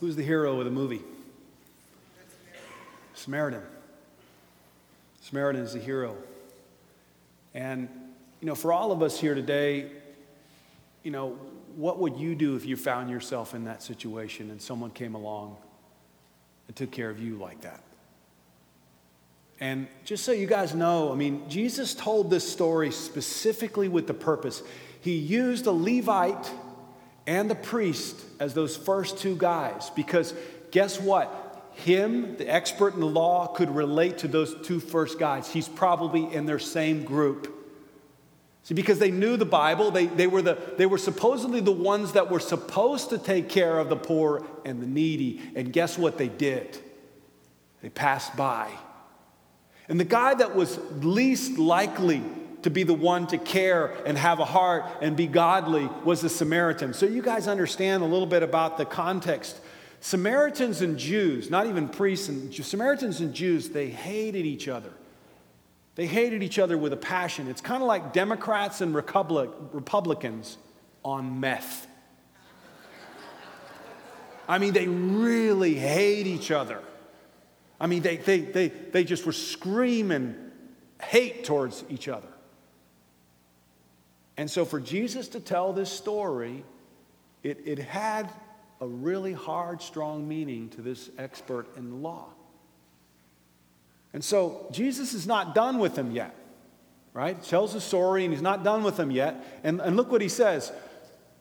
Who's 0.00 0.16
the 0.16 0.22
hero 0.24 0.58
of 0.58 0.64
the 0.64 0.72
movie? 0.72 1.02
Samaritan. 3.14 3.62
Samaritan 5.20 5.62
is 5.62 5.74
the 5.74 5.78
hero. 5.78 6.16
And, 7.54 7.88
you 8.40 8.48
know, 8.48 8.56
for 8.56 8.72
all 8.72 8.90
of 8.90 9.04
us 9.04 9.20
here 9.20 9.36
today, 9.36 9.88
you 11.04 11.12
know, 11.12 11.38
what 11.76 12.00
would 12.00 12.16
you 12.16 12.34
do 12.34 12.56
if 12.56 12.66
you 12.66 12.76
found 12.76 13.08
yourself 13.08 13.54
in 13.54 13.66
that 13.66 13.84
situation 13.84 14.50
and 14.50 14.60
someone 14.60 14.90
came 14.90 15.14
along 15.14 15.56
and 16.66 16.74
took 16.74 16.90
care 16.90 17.08
of 17.08 17.20
you 17.20 17.36
like 17.36 17.60
that? 17.60 17.84
And 19.60 19.86
just 20.04 20.24
so 20.24 20.32
you 20.32 20.48
guys 20.48 20.74
know, 20.74 21.12
I 21.12 21.14
mean, 21.14 21.48
Jesus 21.48 21.94
told 21.94 22.30
this 22.30 22.50
story 22.50 22.90
specifically 22.90 23.86
with 23.86 24.08
the 24.08 24.14
purpose. 24.14 24.64
He 25.02 25.12
used 25.12 25.66
a 25.66 25.70
Levite 25.70 26.50
and 27.26 27.50
the 27.50 27.54
priest 27.54 28.24
as 28.38 28.54
those 28.54 28.76
first 28.76 29.18
two 29.18 29.36
guys 29.36 29.90
because 29.90 30.34
guess 30.70 31.00
what? 31.00 31.42
Him, 31.74 32.36
the 32.36 32.48
expert 32.48 32.94
in 32.94 33.00
the 33.00 33.06
law, 33.06 33.48
could 33.48 33.74
relate 33.74 34.18
to 34.18 34.28
those 34.28 34.54
two 34.62 34.80
first 34.80 35.18
guys. 35.18 35.50
He's 35.50 35.68
probably 35.68 36.32
in 36.32 36.46
their 36.46 36.58
same 36.58 37.04
group. 37.04 37.52
See, 38.62 38.74
because 38.74 38.98
they 38.98 39.10
knew 39.10 39.36
the 39.36 39.44
Bible, 39.44 39.90
they, 39.90 40.06
they, 40.06 40.26
were 40.26 40.42
the, 40.42 40.58
they 40.76 40.86
were 40.86 40.98
supposedly 40.98 41.60
the 41.60 41.72
ones 41.72 42.12
that 42.12 42.30
were 42.30 42.40
supposed 42.40 43.10
to 43.10 43.18
take 43.18 43.48
care 43.48 43.78
of 43.78 43.88
the 43.88 43.96
poor 43.96 44.44
and 44.64 44.82
the 44.82 44.86
needy. 44.86 45.40
And 45.54 45.72
guess 45.72 45.98
what 45.98 46.18
they 46.18 46.28
did? 46.28 46.78
They 47.82 47.90
passed 47.90 48.34
by. 48.36 48.70
And 49.88 50.00
the 50.00 50.04
guy 50.04 50.34
that 50.34 50.56
was 50.56 50.78
least 51.00 51.58
likely 51.58 52.22
to 52.62 52.70
be 52.70 52.82
the 52.82 52.94
one 52.94 53.26
to 53.28 53.38
care 53.38 53.96
and 54.06 54.16
have 54.18 54.40
a 54.40 54.44
heart 54.44 54.84
and 55.00 55.16
be 55.16 55.26
godly 55.26 55.88
was 56.04 56.20
the 56.20 56.28
Samaritan. 56.28 56.94
So 56.94 57.06
you 57.06 57.22
guys 57.22 57.48
understand 57.48 58.02
a 58.02 58.06
little 58.06 58.26
bit 58.26 58.42
about 58.42 58.78
the 58.78 58.84
context. 58.84 59.60
Samaritans 60.00 60.82
and 60.82 60.98
Jews, 60.98 61.50
not 61.50 61.66
even 61.66 61.88
priests 61.88 62.28
and 62.28 62.54
Samaritans 62.54 63.20
and 63.20 63.34
Jews, 63.34 63.70
they 63.70 63.88
hated 63.88 64.46
each 64.46 64.68
other. 64.68 64.92
They 65.94 66.06
hated 66.06 66.42
each 66.42 66.58
other 66.58 66.76
with 66.76 66.92
a 66.92 66.96
passion. 66.96 67.48
It's 67.48 67.62
kind 67.62 67.82
of 67.82 67.88
like 67.88 68.12
Democrats 68.12 68.80
and 68.82 68.94
Republic, 68.94 69.50
Republicans 69.72 70.58
on 71.02 71.40
meth. 71.40 71.86
I 74.48 74.58
mean, 74.58 74.74
they 74.74 74.86
really 74.86 75.74
hate 75.74 76.26
each 76.26 76.50
other. 76.50 76.80
I 77.80 77.86
mean, 77.86 78.02
they, 78.02 78.16
they, 78.16 78.40
they, 78.40 78.68
they 78.68 79.04
just 79.04 79.26
were 79.26 79.32
screaming 79.32 80.36
hate 81.00 81.44
towards 81.44 81.84
each 81.88 82.08
other. 82.08 82.28
And 84.36 84.50
so, 84.50 84.64
for 84.64 84.80
Jesus 84.80 85.28
to 85.28 85.40
tell 85.40 85.72
this 85.72 85.90
story, 85.90 86.64
it, 87.42 87.60
it 87.64 87.78
had 87.78 88.30
a 88.80 88.86
really 88.86 89.32
hard, 89.32 89.80
strong 89.80 90.28
meaning 90.28 90.68
to 90.70 90.82
this 90.82 91.10
expert 91.18 91.66
in 91.76 91.90
the 91.90 91.96
law. 91.96 92.26
And 94.12 94.24
so 94.24 94.66
Jesus 94.72 95.14
is 95.14 95.26
not 95.26 95.54
done 95.54 95.78
with 95.78 95.96
him 95.96 96.10
yet, 96.10 96.34
right? 97.12 97.42
Tells 97.42 97.72
the 97.72 97.80
story 97.80 98.24
and 98.24 98.32
he's 98.32 98.42
not 98.42 98.64
done 98.64 98.82
with 98.82 98.98
him 98.98 99.10
yet. 99.10 99.60
And, 99.62 99.80
and 99.80 99.96
look 99.96 100.10
what 100.10 100.22
he 100.22 100.28
says. 100.28 100.72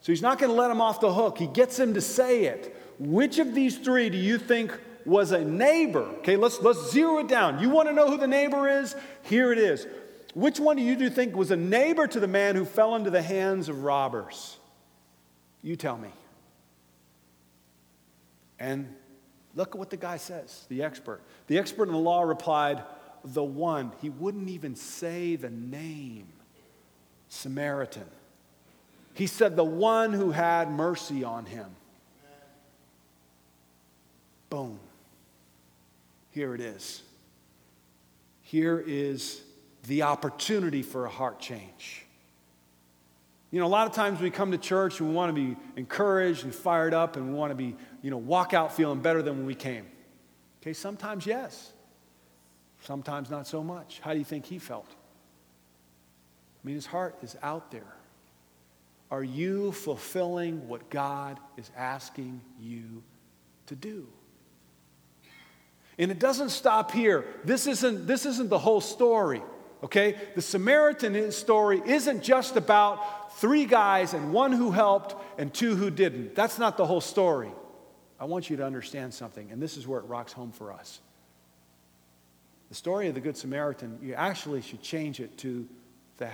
So 0.01 0.12
he's 0.12 0.21
not 0.21 0.39
going 0.39 0.51
to 0.51 0.55
let 0.55 0.71
him 0.71 0.81
off 0.81 0.99
the 0.99 1.13
hook. 1.13 1.38
He 1.38 1.47
gets 1.47 1.79
him 1.79 1.93
to 1.93 2.01
say 2.01 2.45
it. 2.45 2.75
Which 2.99 3.39
of 3.39 3.55
these 3.55 3.77
three 3.77 4.10
do 4.10 4.17
you 4.17 4.38
think 4.38 4.77
was 5.05 5.31
a 5.31 5.43
neighbor? 5.43 6.03
Okay, 6.19 6.36
let's, 6.36 6.62
let's 6.62 6.91
zero 6.91 7.19
it 7.19 7.27
down. 7.27 7.60
You 7.60 7.69
want 7.69 7.89
to 7.89 7.93
know 7.93 8.10
who 8.10 8.17
the 8.17 8.27
neighbor 8.27 8.67
is? 8.67 8.95
Here 9.23 9.51
it 9.51 9.58
is. 9.58 9.88
Which 10.36 10.60
one 10.60 10.78
do 10.78 10.84
you 10.84 10.95
do 10.95 11.10
think 11.10 11.36
was 11.36 11.50
a 11.50 11.56
neighbor 11.56 12.06
to 12.06 12.19
the 12.19 12.28
man 12.28 12.56
who 12.56 12.65
fell 12.65 12.95
into 12.95 13.10
the 13.10 13.24
hands 13.24 13.67
of 13.69 13.84
robbers? 13.84 14.58
You 15.63 15.76
tell 15.76 15.98
me. 15.98 16.12
And 18.60 18.93
Look 19.56 19.69
at 19.69 19.80
what 19.80 19.89
the 19.89 19.98
guy 19.98 20.17
says, 20.17 20.65
the 20.67 20.84
expert. 20.84 21.21
The 21.48 21.58
expert 21.58 21.88
in 21.88 21.93
the 21.93 22.00
law 22.00 22.24
replied, 22.24 22.84
The 23.24 23.43
one. 23.43 23.93
He 24.02 24.10
wouldn't 24.10 24.50
even 24.50 24.76
say 24.76 25.38
the 25.38 25.50
name 25.50 26.28
Samaritan. 27.30 28.06
He 29.13 29.28
said, 29.28 29.56
The 29.56 29.63
one 29.63 30.12
who 30.12 30.32
had 30.32 30.69
mercy 30.69 31.24
on 31.24 31.45
him. 31.45 31.67
Boom. 34.50 34.80
Here 36.32 36.54
it 36.54 36.62
is. 36.62 37.02
Here 38.41 38.84
is 38.86 39.41
the 39.88 40.04
opportunity 40.04 40.82
for 40.82 41.06
a 41.06 41.10
heart 41.10 41.39
change. 41.39 42.06
You 43.52 43.60
know, 43.60 43.67
a 43.67 43.67
lot 43.67 43.88
of 43.88 43.93
times 43.93 44.19
we 44.19 44.32
come 44.32 44.52
to 44.52 44.58
church 44.58 45.00
and 45.00 45.10
we 45.10 45.15
want 45.15 45.34
to 45.34 45.34
be 45.34 45.56
encouraged 45.76 46.43
and 46.43 46.54
fired 46.54 46.93
up 46.93 47.15
and 47.15 47.30
we 47.30 47.34
want 47.34 47.52
to 47.52 47.56
be, 47.56 47.76
you 48.02 48.12
know, 48.12 48.17
walk 48.17 48.54
out 48.54 48.76
feeling 48.76 49.00
better 49.00 49.21
than 49.21 49.38
when 49.38 49.45
we 49.45 49.56
came. 49.56 49.86
Okay, 50.62 50.74
sometimes 50.74 51.26
yes. 51.26 51.71
Sometimes 52.82 53.30
not 53.30 53.48
so 53.48 53.63
much. 53.63 54.00
How 54.02 54.13
do 54.13 54.19
you 54.19 54.26
think 54.26 54.45
he 54.45 54.60
felt? 54.60 54.88
I 54.89 56.67
mean, 56.67 56.76
his 56.76 56.86
heart 56.86 57.15
is 57.21 57.38
out 57.41 57.71
there. 57.71 57.95
Are 59.12 59.24
you 59.24 59.71
fulfilling 59.71 60.67
what 60.67 60.89
God 60.89 61.39
is 61.58 61.71
asking 61.78 62.41
you 62.60 63.04
to 63.67 63.76
do? 63.76 64.08
And 65.98 66.12
it 66.12 66.19
doesn't 66.19 66.50
stop 66.50 66.91
here. 66.91 67.26
This 67.43 67.67
isn't, 67.67 68.08
this 68.08 68.26
isn't 68.26 68.50
the 68.50 68.60
whole 68.60 68.82
story, 68.82 69.41
okay? 69.84 70.16
The 70.36 70.42
Samaritan 70.42 71.32
story 71.32 71.82
isn't 71.86 72.24
just 72.24 72.56
about 72.56 73.38
three 73.38 73.66
guys 73.66 74.14
and 74.14 74.34
one 74.34 74.52
who 74.52 74.72
helped 74.72 75.16
and 75.40 75.54
two 75.54 75.76
who 75.76 75.90
didn't. 75.90 76.36
That's 76.36 76.58
not 76.58 76.78
the 76.78 76.86
whole 76.86 77.02
story. 77.02 77.52
I 78.20 78.26
want 78.26 78.50
you 78.50 78.58
to 78.58 78.66
understand 78.66 79.14
something, 79.14 79.52
and 79.52 79.62
this 79.62 79.76
is 79.78 79.88
where 79.88 80.00
it 80.00 80.06
rocks 80.06 80.32
home 80.32 80.52
for 80.52 80.72
us. 80.72 81.02
The 82.70 82.76
story 82.76 83.08
of 83.08 83.14
the 83.14 83.22
Good 83.22 83.38
Samaritan, 83.38 84.00
you 84.02 84.14
actually 84.14 84.62
should 84.62 84.82
change 84.82 85.20
it 85.20 85.38
to 85.40 85.68
the, 86.18 86.30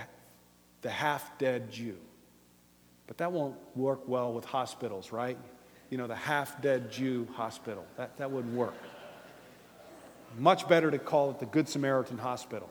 the 0.82 0.90
half 0.90 1.38
dead 1.38 1.72
Jew. 1.72 1.98
But 3.08 3.18
that 3.18 3.32
won't 3.32 3.56
work 3.76 4.08
well 4.08 4.32
with 4.32 4.46
hospitals, 4.46 5.12
right? 5.12 5.38
You 5.90 5.98
know, 5.98 6.08
the 6.08 6.16
half 6.16 6.62
dead 6.62 6.92
Jew 6.92 7.28
hospital. 7.34 7.86
That, 7.98 8.16
that 8.18 8.32
wouldn't 8.32 8.54
work. 8.54 8.76
Much 10.38 10.70
better 10.70 10.90
to 10.90 10.98
call 10.98 11.32
it 11.32 11.40
the 11.40 11.46
Good 11.46 11.68
Samaritan 11.68 12.18
Hospital. 12.18 12.70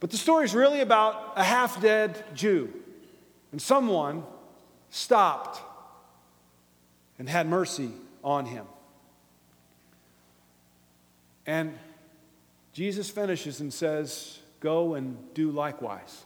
But 0.00 0.10
the 0.10 0.16
story 0.16 0.44
is 0.44 0.54
really 0.54 0.80
about 0.80 1.32
a 1.36 1.42
half 1.42 1.80
dead 1.80 2.24
Jew 2.34 2.72
and 3.52 3.60
someone 3.60 4.24
stopped 4.90 5.60
and 7.18 7.28
had 7.28 7.48
mercy 7.48 7.90
on 8.22 8.46
him. 8.46 8.66
And 11.46 11.78
Jesus 12.72 13.10
finishes 13.10 13.60
and 13.60 13.72
says, 13.72 14.38
Go 14.60 14.94
and 14.94 15.16
do 15.34 15.50
likewise. 15.50 16.24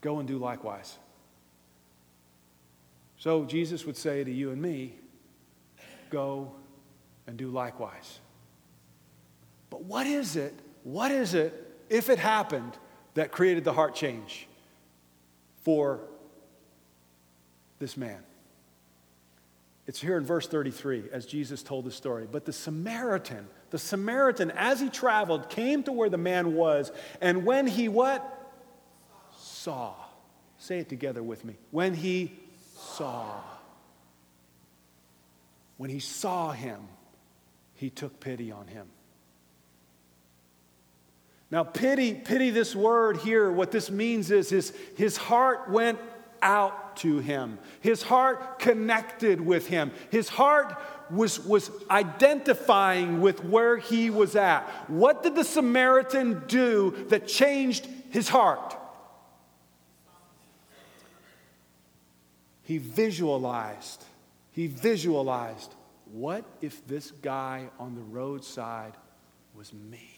Go 0.00 0.18
and 0.18 0.28
do 0.28 0.38
likewise. 0.38 0.98
So 3.18 3.44
Jesus 3.44 3.84
would 3.86 3.96
say 3.96 4.24
to 4.24 4.30
you 4.30 4.50
and 4.50 4.60
me, 4.60 4.94
Go 6.10 6.52
and 7.26 7.36
do 7.36 7.48
likewise. 7.48 8.20
But 9.70 9.84
what 9.84 10.06
is 10.06 10.36
it? 10.36 10.54
What 10.84 11.10
is 11.10 11.34
it, 11.34 11.71
if 11.92 12.08
it 12.08 12.18
happened, 12.18 12.76
that 13.14 13.30
created 13.30 13.64
the 13.64 13.72
heart 13.72 13.94
change? 13.94 14.48
for 15.62 16.00
this 17.78 17.96
man. 17.96 18.18
It's 19.86 20.00
here 20.00 20.16
in 20.16 20.24
verse 20.24 20.46
33 20.46 21.04
as 21.12 21.26
Jesus 21.26 21.62
told 21.62 21.84
the 21.84 21.90
story. 21.90 22.28
But 22.30 22.44
the 22.44 22.52
Samaritan, 22.52 23.48
the 23.70 23.78
Samaritan, 23.78 24.52
as 24.52 24.80
he 24.80 24.88
traveled, 24.88 25.48
came 25.48 25.82
to 25.84 25.92
where 25.92 26.08
the 26.08 26.18
man 26.18 26.54
was, 26.54 26.92
and 27.20 27.44
when 27.44 27.66
he 27.66 27.88
what? 27.88 28.28
Saw. 29.36 29.94
Say 30.58 30.78
it 30.78 30.88
together 30.88 31.22
with 31.22 31.44
me. 31.44 31.56
When 31.72 31.94
he 31.94 32.32
saw. 32.76 33.40
When 35.76 35.90
he 35.90 35.98
saw 35.98 36.52
him, 36.52 36.80
he 37.74 37.90
took 37.90 38.20
pity 38.20 38.52
on 38.52 38.68
him. 38.68 38.86
Now, 41.52 41.64
pity, 41.64 42.14
pity 42.14 42.48
this 42.48 42.74
word 42.74 43.18
here, 43.18 43.52
what 43.52 43.70
this 43.70 43.90
means 43.90 44.30
is 44.30 44.48
his, 44.48 44.72
his 44.96 45.18
heart 45.18 45.70
went 45.70 45.98
out 46.40 46.96
to 46.96 47.18
him. 47.18 47.58
His 47.82 48.02
heart 48.02 48.58
connected 48.58 49.38
with 49.38 49.66
him. 49.66 49.92
His 50.08 50.30
heart 50.30 50.74
was, 51.10 51.38
was 51.40 51.70
identifying 51.90 53.20
with 53.20 53.44
where 53.44 53.76
he 53.76 54.08
was 54.08 54.34
at. 54.34 54.62
What 54.88 55.22
did 55.22 55.34
the 55.34 55.44
Samaritan 55.44 56.42
do 56.46 57.04
that 57.10 57.28
changed 57.28 57.86
his 58.08 58.30
heart? 58.30 58.74
He 62.62 62.78
visualized. 62.78 64.02
He 64.52 64.68
visualized 64.68 65.74
what 66.12 66.46
if 66.62 66.86
this 66.86 67.10
guy 67.10 67.68
on 67.78 67.94
the 67.94 68.00
roadside 68.00 68.94
was 69.54 69.70
me? 69.74 70.11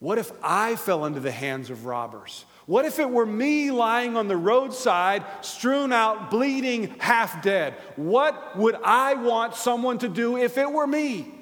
What 0.00 0.16
if 0.16 0.32
I 0.42 0.76
fell 0.76 1.04
into 1.04 1.20
the 1.20 1.30
hands 1.30 1.68
of 1.68 1.84
robbers? 1.84 2.46
What 2.64 2.86
if 2.86 2.98
it 2.98 3.08
were 3.08 3.26
me 3.26 3.70
lying 3.70 4.16
on 4.16 4.28
the 4.28 4.36
roadside, 4.36 5.24
strewn 5.42 5.92
out, 5.92 6.30
bleeding, 6.30 6.94
half 6.98 7.42
dead? 7.42 7.74
What 7.96 8.56
would 8.56 8.76
I 8.82 9.14
want 9.14 9.54
someone 9.54 9.98
to 9.98 10.08
do 10.08 10.38
if 10.38 10.56
it 10.56 10.70
were 10.70 10.86
me? 10.86 11.34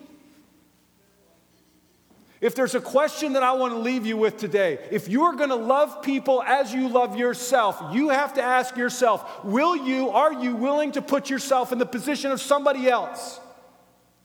If 2.40 2.55
there's 2.55 2.75
a 2.75 2.81
question 2.81 3.33
that 3.35 3.42
I 3.42 3.53
want 3.53 3.75
to 3.75 3.79
leave 3.79 4.07
you 4.07 4.16
with 4.16 4.37
today, 4.37 4.79
if 4.90 5.09
you're 5.09 5.35
going 5.35 5.49
to 5.49 5.57
love 5.57 6.03
people 6.03 6.42
as 6.42 6.73
you 6.73 6.88
love 6.88 7.16
yourself, 7.16 7.81
you 7.92 8.11
have 8.11 8.35
to 8.35 8.42
ask 8.42 8.77
yourself, 8.77 9.44
will 9.44 9.77
you, 9.77 10.11
are 10.11 10.33
you 10.33 10.55
willing 10.55 10.92
to 10.92 11.03
put 11.03 11.31
yourself 11.31 11.73
in 11.73 11.79
the 11.79 11.87
position 11.87 12.31
of 12.31 12.40
somebody 12.40 12.88
else? 12.88 13.40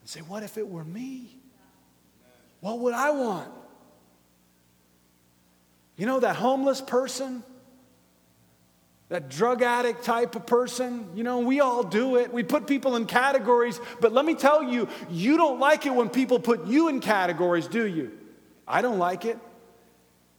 And 0.02 0.10
say, 0.10 0.22
what 0.22 0.43
if 0.43 0.58
it 0.58 0.67
were 0.67 0.84
me? 0.84 1.38
What 2.62 2.80
would 2.80 2.93
I 2.93 3.12
want? 3.12 3.50
You 5.95 6.06
know, 6.06 6.19
that 6.19 6.36
homeless 6.36 6.82
person, 6.82 7.43
that 9.10 9.29
drug 9.29 9.62
addict 9.62 10.03
type 10.03 10.36
of 10.36 10.47
person, 10.47 11.08
you 11.15 11.23
know, 11.23 11.39
we 11.39 11.60
all 11.60 11.84
do 11.84 12.17
it. 12.17 12.34
We 12.34 12.41
put 12.43 12.65
people 12.65 12.95
in 12.95 13.06
categories, 13.06 13.79
but 14.02 14.12
let 14.12 14.25
me 14.25 14.33
tell 14.33 14.63
you, 14.63 14.87
you 15.10 15.37
don't 15.37 15.60
like 15.60 15.85
it 15.85 15.94
when 15.94 16.10
people 16.10 16.39
put 16.39 16.65
you 16.65 16.89
in 16.89 17.00
categories, 17.00 17.67
do 17.67 17.85
you? 17.85 18.12
I 18.67 18.81
don't 18.81 18.98
like 18.98 19.25
it. 19.25 19.37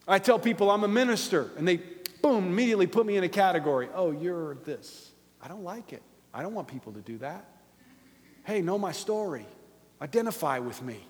I 0.09 0.18
tell 0.18 0.38
people 0.38 0.70
I'm 0.70 0.84
a 0.84 0.88
minister, 0.88 1.50
and 1.57 1.66
they, 1.66 1.76
boom, 2.20 2.46
immediately 2.46 2.86
put 2.86 3.07
me 3.07 3.16
in 3.16 3.24
a 3.24 3.28
category. 3.28 3.88
Oh, 3.94 4.11
you're 4.11 4.57
this. 4.64 5.12
I 5.40 5.48
don't 5.48 5.62
like 5.62 5.92
it. 5.92 6.02
I 6.32 6.42
don't 6.42 6.55
want 6.55 6.68
people 6.68 6.92
to 6.94 7.00
do 7.00 7.18
that. 7.18 7.44
Hey, 8.44 8.61
know 8.61 8.76
my 8.76 8.92
story. 8.92 9.46
Identify 10.02 10.59
with 10.59 10.82
me. 10.82 11.07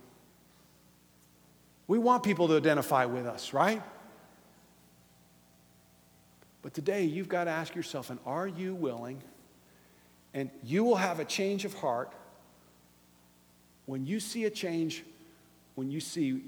We 1.86 1.98
want 1.98 2.22
people 2.22 2.48
to 2.48 2.56
identify 2.56 3.06
with 3.06 3.26
us, 3.26 3.52
right? 3.52 3.82
But 6.64 6.72
today 6.72 7.04
you've 7.04 7.28
got 7.28 7.44
to 7.44 7.50
ask 7.50 7.74
yourself, 7.74 8.08
and 8.08 8.18
are 8.24 8.48
you 8.48 8.74
willing? 8.74 9.22
And 10.32 10.50
you 10.64 10.82
will 10.82 10.96
have 10.96 11.20
a 11.20 11.24
change 11.24 11.66
of 11.66 11.74
heart 11.74 12.10
when 13.84 14.06
you 14.06 14.18
see 14.18 14.46
a 14.46 14.50
change, 14.50 15.04
when 15.74 15.90
you 15.90 16.00
see, 16.00 16.40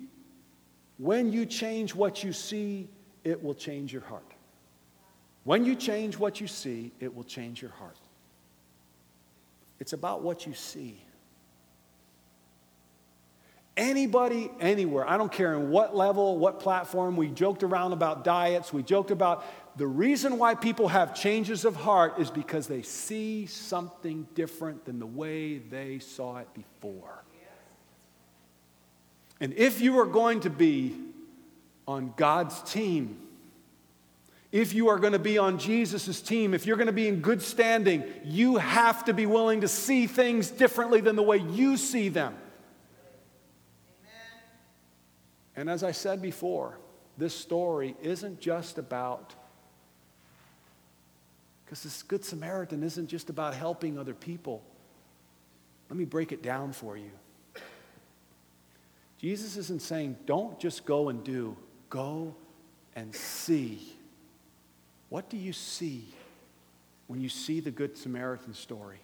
when 0.96 1.32
you 1.34 1.44
change 1.44 1.94
what 1.94 2.24
you 2.24 2.32
see, 2.32 2.88
it 3.24 3.44
will 3.44 3.54
change 3.54 3.92
your 3.92 4.00
heart. 4.00 4.24
When 5.44 5.66
you 5.66 5.76
change 5.76 6.18
what 6.18 6.40
you 6.40 6.46
see, 6.46 6.92
it 6.98 7.14
will 7.14 7.24
change 7.24 7.60
your 7.60 7.72
heart. 7.72 7.98
It's 9.78 9.92
about 9.92 10.22
what 10.22 10.46
you 10.46 10.54
see. 10.54 10.98
Anybody, 13.76 14.50
anywhere, 14.58 15.06
I 15.06 15.18
don't 15.18 15.30
care 15.30 15.52
in 15.52 15.68
what 15.68 15.94
level, 15.94 16.38
what 16.38 16.60
platform, 16.60 17.18
we 17.18 17.28
joked 17.28 17.62
around 17.62 17.92
about 17.92 18.24
diets, 18.24 18.72
we 18.72 18.82
joked 18.82 19.10
about 19.10 19.44
the 19.76 19.86
reason 19.86 20.38
why 20.38 20.54
people 20.54 20.88
have 20.88 21.14
changes 21.14 21.64
of 21.64 21.76
heart 21.76 22.18
is 22.18 22.30
because 22.30 22.66
they 22.66 22.82
see 22.82 23.46
something 23.46 24.26
different 24.34 24.86
than 24.86 24.98
the 24.98 25.06
way 25.06 25.58
they 25.58 25.98
saw 25.98 26.38
it 26.38 26.48
before. 26.54 27.22
And 29.38 29.52
if 29.52 29.82
you 29.82 29.98
are 29.98 30.06
going 30.06 30.40
to 30.40 30.50
be 30.50 30.96
on 31.86 32.14
God's 32.16 32.62
team, 32.62 33.18
if 34.50 34.72
you 34.72 34.88
are 34.88 34.98
going 34.98 35.12
to 35.12 35.18
be 35.18 35.36
on 35.36 35.58
Jesus' 35.58 36.22
team, 36.22 36.54
if 36.54 36.64
you're 36.64 36.78
going 36.78 36.86
to 36.86 36.92
be 36.92 37.08
in 37.08 37.20
good 37.20 37.42
standing, 37.42 38.04
you 38.24 38.56
have 38.56 39.04
to 39.04 39.12
be 39.12 39.26
willing 39.26 39.60
to 39.60 39.68
see 39.68 40.06
things 40.06 40.50
differently 40.50 41.02
than 41.02 41.16
the 41.16 41.22
way 41.22 41.36
you 41.36 41.76
see 41.76 42.08
them. 42.08 42.34
And 45.54 45.68
as 45.68 45.82
I 45.82 45.92
said 45.92 46.22
before, 46.22 46.78
this 47.18 47.34
story 47.34 47.94
isn't 48.02 48.40
just 48.40 48.78
about, 48.78 49.34
because 51.66 51.82
this 51.82 52.04
Good 52.04 52.24
Samaritan 52.24 52.84
isn't 52.84 53.08
just 53.08 53.28
about 53.28 53.52
helping 53.52 53.98
other 53.98 54.14
people. 54.14 54.62
Let 55.90 55.98
me 55.98 56.04
break 56.04 56.30
it 56.30 56.40
down 56.40 56.72
for 56.72 56.96
you. 56.96 57.10
Jesus 59.18 59.56
isn't 59.56 59.82
saying, 59.82 60.16
don't 60.26 60.60
just 60.60 60.84
go 60.84 61.08
and 61.08 61.24
do, 61.24 61.56
go 61.90 62.36
and 62.94 63.12
see. 63.12 63.94
What 65.08 65.28
do 65.28 65.36
you 65.36 65.52
see 65.52 66.04
when 67.08 67.20
you 67.20 67.28
see 67.28 67.58
the 67.58 67.72
Good 67.72 67.98
Samaritan 67.98 68.54
story? 68.54 69.00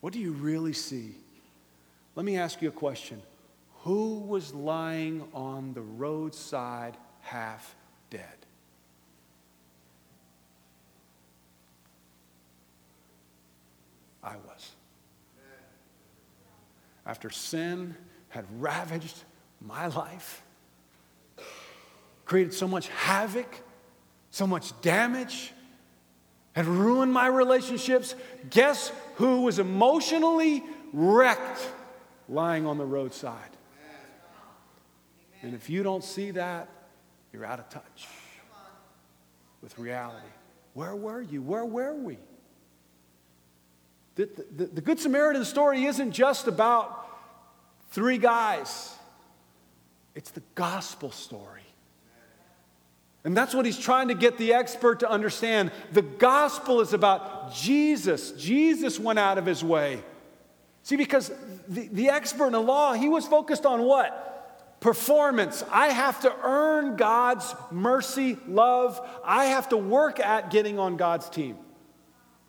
What 0.00 0.14
do 0.14 0.18
you 0.18 0.32
really 0.32 0.72
see? 0.72 1.16
Let 2.14 2.24
me 2.24 2.38
ask 2.38 2.62
you 2.62 2.68
a 2.68 2.72
question 2.72 3.20
who 3.80 4.20
was 4.20 4.54
lying 4.54 5.28
on 5.34 5.74
the 5.74 5.82
roadside 5.82 6.96
half 7.20 7.74
dead? 8.08 8.45
I 14.26 14.34
was. 14.36 14.70
After 17.06 17.30
sin 17.30 17.94
had 18.28 18.44
ravaged 18.60 19.22
my 19.60 19.86
life, 19.86 20.42
created 22.24 22.52
so 22.52 22.66
much 22.66 22.88
havoc, 22.88 23.60
so 24.30 24.46
much 24.46 24.78
damage, 24.80 25.52
had 26.54 26.66
ruined 26.66 27.12
my 27.12 27.28
relationships, 27.28 28.16
guess 28.50 28.90
who 29.14 29.42
was 29.42 29.60
emotionally 29.60 30.64
wrecked 30.92 31.60
lying 32.28 32.66
on 32.66 32.78
the 32.78 32.84
roadside? 32.84 33.50
And 35.42 35.54
if 35.54 35.70
you 35.70 35.84
don't 35.84 36.02
see 36.02 36.32
that, 36.32 36.68
you're 37.32 37.44
out 37.44 37.60
of 37.60 37.68
touch 37.68 38.08
with 39.62 39.78
reality. 39.78 40.26
Where 40.74 40.96
were 40.96 41.20
you? 41.20 41.40
Where 41.42 41.64
were 41.64 41.94
we? 41.94 42.18
The, 44.16 44.28
the, 44.56 44.64
the, 44.66 44.80
Good 44.80 44.98
Samaritan 44.98 45.44
story 45.44 45.84
isn't 45.84 46.12
just 46.12 46.48
about 46.48 47.06
three 47.90 48.18
guys, 48.18 48.94
it's 50.14 50.30
the 50.30 50.42
gospel 50.54 51.10
story. 51.10 51.62
And 53.24 53.36
that's 53.36 53.54
what 53.54 53.66
he's 53.66 53.78
trying 53.78 54.08
to 54.08 54.14
get 54.14 54.38
the 54.38 54.52
expert 54.52 55.00
to 55.00 55.10
understand. 55.10 55.72
The 55.92 56.02
gospel 56.02 56.80
is 56.80 56.92
about 56.92 57.52
Jesus. 57.52 58.30
Jesus 58.32 59.00
went 59.00 59.18
out 59.18 59.36
of 59.36 59.44
his 59.44 59.64
way. 59.64 60.00
See, 60.84 60.94
because 60.94 61.32
the, 61.66 61.88
the 61.88 62.08
expert 62.10 62.46
in 62.46 62.52
the 62.52 62.60
law, 62.60 62.92
he 62.92 63.08
was 63.08 63.26
focused 63.26 63.66
on 63.66 63.82
what? 63.82 64.26
performance. 64.80 65.64
I 65.70 65.88
have 65.88 66.20
to 66.20 66.34
earn 66.44 66.96
God's 66.96 67.54
mercy, 67.70 68.38
love. 68.46 69.00
I 69.24 69.46
have 69.46 69.70
to 69.70 69.76
work 69.76 70.20
at 70.20 70.50
getting 70.50 70.78
on 70.78 70.96
God's 70.96 71.28
team. 71.28 71.56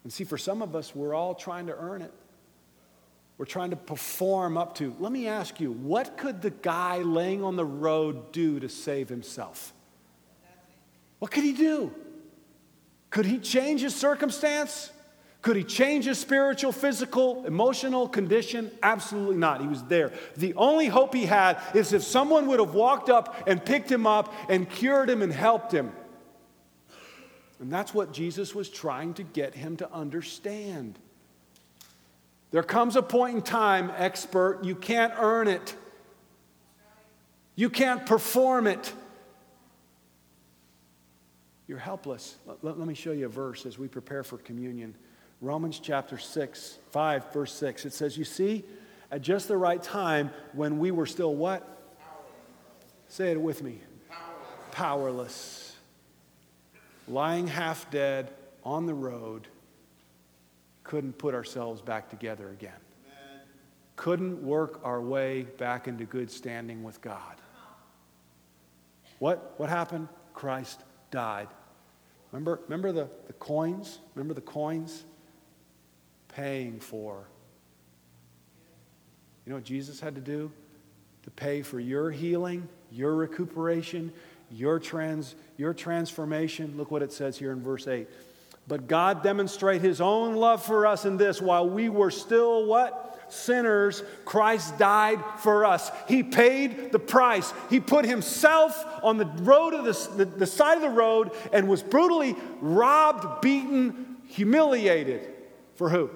And 0.07 0.13
see, 0.13 0.23
for 0.23 0.37
some 0.37 0.61
of 0.61 0.73
us, 0.73 0.95
we're 0.95 1.13
all 1.13 1.35
trying 1.35 1.67
to 1.67 1.75
earn 1.77 2.01
it. 2.01 2.13
We're 3.37 3.43
trying 3.43 3.71
to 3.71 3.75
perform 3.75 4.57
up 4.57 4.75
to. 4.75 4.95
Let 4.99 5.11
me 5.11 5.27
ask 5.27 5.59
you, 5.59 5.73
what 5.73 6.15
could 6.15 6.41
the 6.41 6.49
guy 6.49 6.99
laying 6.99 7.43
on 7.43 7.57
the 7.57 7.65
road 7.65 8.31
do 8.31 8.57
to 8.61 8.69
save 8.69 9.09
himself? 9.09 9.73
What 11.19 11.31
could 11.31 11.43
he 11.43 11.51
do? 11.51 11.93
Could 13.09 13.25
he 13.25 13.37
change 13.37 13.81
his 13.81 13.93
circumstance? 13.93 14.93
Could 15.41 15.57
he 15.57 15.65
change 15.65 16.05
his 16.05 16.17
spiritual, 16.17 16.71
physical, 16.71 17.45
emotional 17.45 18.07
condition? 18.07 18.71
Absolutely 18.81 19.35
not. 19.35 19.59
He 19.59 19.67
was 19.67 19.83
there. 19.83 20.13
The 20.37 20.53
only 20.53 20.87
hope 20.87 21.13
he 21.13 21.25
had 21.25 21.59
is 21.73 21.91
if 21.91 22.03
someone 22.03 22.47
would 22.47 22.61
have 22.61 22.73
walked 22.73 23.09
up 23.09 23.43
and 23.45 23.61
picked 23.63 23.91
him 23.91 24.07
up 24.07 24.33
and 24.47 24.69
cured 24.69 25.09
him 25.09 25.21
and 25.21 25.33
helped 25.33 25.73
him. 25.73 25.91
And 27.59 27.71
that's 27.71 27.93
what 27.93 28.13
Jesus 28.13 28.53
was 28.53 28.69
trying 28.69 29.13
to 29.15 29.23
get 29.23 29.55
him 29.55 29.77
to 29.77 29.91
understand. 29.91 30.97
There 32.51 32.63
comes 32.63 32.95
a 32.95 33.01
point 33.01 33.35
in 33.35 33.41
time, 33.41 33.91
expert, 33.97 34.63
you 34.63 34.75
can't 34.75 35.13
earn 35.17 35.47
it. 35.47 35.75
You 37.55 37.69
can't 37.69 38.05
perform 38.05 38.67
it. 38.67 38.93
You're 41.67 41.79
helpless. 41.79 42.37
Let, 42.45 42.77
let, 42.77 42.87
me 42.87 42.93
show 42.93 43.11
you 43.11 43.25
a 43.25 43.29
verse 43.29 43.65
as 43.65 43.77
we 43.77 43.87
prepare 43.87 44.23
for 44.23 44.37
communion. 44.37 44.95
Romans 45.41 45.79
chapter 45.79 46.17
6, 46.17 46.77
5, 46.91 47.33
verse 47.33 47.53
6. 47.53 47.85
It 47.85 47.93
says, 47.93 48.17
You 48.17 48.23
see, 48.23 48.63
at 49.11 49.21
just 49.21 49.47
the 49.47 49.57
right 49.57 49.81
time, 49.81 50.31
when 50.53 50.79
we 50.79 50.91
were 50.91 51.05
still 51.05 51.35
what? 51.35 51.61
Powerless. 51.99 52.33
Say 53.09 53.31
it 53.31 53.41
with 53.41 53.63
me. 53.63 53.79
Powerless. 54.09 54.71
Powerless. 54.71 55.66
Lying 57.07 57.47
half 57.47 57.89
dead 57.89 58.33
on 58.63 58.85
the 58.85 58.93
road, 58.93 59.47
couldn't 60.83 61.17
put 61.17 61.33
ourselves 61.33 61.81
back 61.81 62.09
together 62.09 62.49
again. 62.49 62.71
Amen. 63.05 63.41
Couldn't 63.95 64.43
work 64.43 64.79
our 64.83 65.01
way 65.01 65.43
back 65.57 65.87
into 65.87 66.05
good 66.05 66.29
standing 66.29 66.83
with 66.83 67.01
God. 67.01 67.35
What, 69.19 69.55
what 69.57 69.69
happened? 69.69 70.07
Christ 70.33 70.81
died. 71.11 71.47
Remember, 72.31 72.59
remember 72.65 72.91
the, 72.91 73.09
the 73.27 73.33
coins? 73.33 73.99
Remember 74.15 74.33
the 74.33 74.41
coins? 74.41 75.05
paying 76.27 76.79
for. 76.79 77.27
You 79.43 79.49
know 79.49 79.55
what 79.55 79.63
Jesus 79.63 79.99
had 79.99 80.13
to 80.13 80.21
do? 80.21 80.51
to 81.27 81.31
pay 81.31 81.61
for 81.61 81.77
your 81.77 82.09
healing, 82.09 82.69
your 82.89 83.13
recuperation, 83.13 84.13
your, 84.51 84.79
trans, 84.79 85.35
your 85.57 85.73
transformation. 85.73 86.73
Look 86.77 86.91
what 86.91 87.01
it 87.01 87.11
says 87.11 87.37
here 87.37 87.51
in 87.51 87.61
verse 87.61 87.87
8. 87.87 88.07
But 88.67 88.87
God 88.87 89.23
demonstrate 89.23 89.81
his 89.81 90.01
own 90.01 90.35
love 90.35 90.63
for 90.63 90.85
us 90.85 91.05
in 91.05 91.17
this 91.17 91.41
while 91.41 91.69
we 91.69 91.89
were 91.89 92.11
still 92.11 92.65
what? 92.65 93.03
Sinners, 93.29 94.03
Christ 94.23 94.77
died 94.77 95.21
for 95.39 95.65
us. 95.65 95.91
He 96.07 96.23
paid 96.23 96.91
the 96.91 96.99
price. 96.99 97.53
He 97.69 97.79
put 97.79 98.05
himself 98.05 98.85
on 99.03 99.17
the 99.17 99.25
road 99.25 99.73
of 99.73 99.85
the, 99.85 100.23
the, 100.23 100.25
the 100.25 100.45
side 100.45 100.75
of 100.75 100.81
the 100.81 100.89
road 100.89 101.31
and 101.51 101.67
was 101.67 101.83
brutally 101.83 102.35
robbed, 102.61 103.41
beaten, 103.41 104.17
humiliated. 104.27 105.27
For 105.75 105.89
who? 105.89 106.09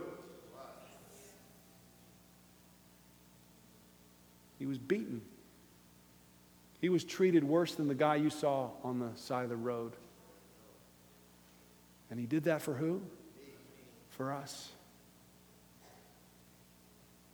He 4.58 4.66
was 4.66 4.78
beaten. 4.78 5.22
He 6.82 6.90
was 6.90 7.04
treated 7.04 7.44
worse 7.44 7.76
than 7.76 7.88
the 7.88 7.96
guy 7.96 8.16
you 8.16 8.32
saw 8.32 8.72
on 8.84 9.00
the 9.00 9.10
side 9.16 9.44
of 9.44 9.50
the 9.50 9.56
road. 9.56 9.94
And 12.10 12.20
he 12.20 12.26
did 12.26 12.46
that 12.46 12.64
for 12.64 12.74
who? 12.74 13.02
For 14.10 14.34
us. 14.34 14.70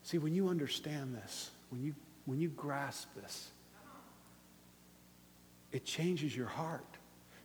See, 0.04 0.18
when 0.18 0.36
you 0.36 0.50
understand 0.50 1.16
this, 1.16 1.50
when 1.70 1.82
you, 1.82 1.96
when 2.26 2.40
you 2.40 2.50
grasp 2.50 3.08
this, 3.16 3.50
it 5.72 5.86
changes 5.86 6.36
your 6.36 6.48
heart. 6.48 6.86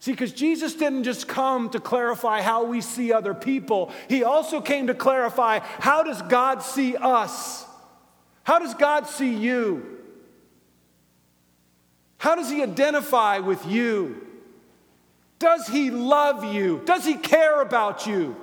See, 0.01 0.11
because 0.11 0.33
Jesus 0.33 0.75
didn't 0.75 1.05
just 1.05 1.29
come 1.29 1.71
to 1.71 1.79
clarify 1.79 2.43
how 2.43 2.65
we 2.65 2.81
see 2.81 3.13
other 3.13 3.35
people, 3.35 3.93
He 4.09 4.25
also 4.25 4.61
came 4.61 4.89
to 4.89 4.95
clarify 4.95 5.61
how 5.61 6.03
does 6.03 6.21
God 6.23 6.63
see 6.63 6.97
us? 6.97 7.65
How 8.43 8.59
does 8.59 8.75
God 8.75 9.07
see 9.07 9.37
you? 9.37 9.92
How 12.23 12.37
does 12.37 12.49
He 12.49 12.63
identify 12.63 13.41
with 13.41 13.67
you? 13.67 14.29
Does 15.43 15.67
he 15.67 15.91
love 15.91 16.45
you? 16.55 16.81
Does 16.85 17.05
he 17.05 17.17
care 17.17 17.63
about 17.63 18.07
you? 18.07 18.37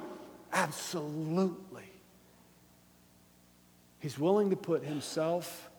Absolutely. 0.51 1.89
He's 3.99 4.19
willing 4.19 4.49
to 4.49 4.57
put 4.57 4.83
himself 4.83 5.69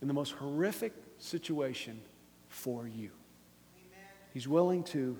in 0.00 0.06
the 0.06 0.14
most 0.14 0.30
horrific 0.34 0.92
situation 1.18 2.00
for 2.48 2.86
you. 2.86 3.10
Amen. 3.74 4.06
He's 4.32 4.46
willing 4.46 4.84
to 4.84 5.18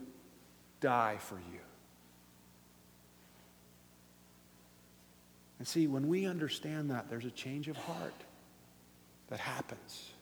die 0.78 1.16
for 1.18 1.40
you. 1.52 1.58
And 5.58 5.66
see, 5.66 5.88
when 5.88 6.06
we 6.06 6.26
understand 6.26 6.92
that, 6.92 7.10
there's 7.10 7.24
a 7.24 7.32
change 7.32 7.66
of 7.66 7.76
heart 7.76 8.14
that 9.30 9.40
happens. 9.40 10.12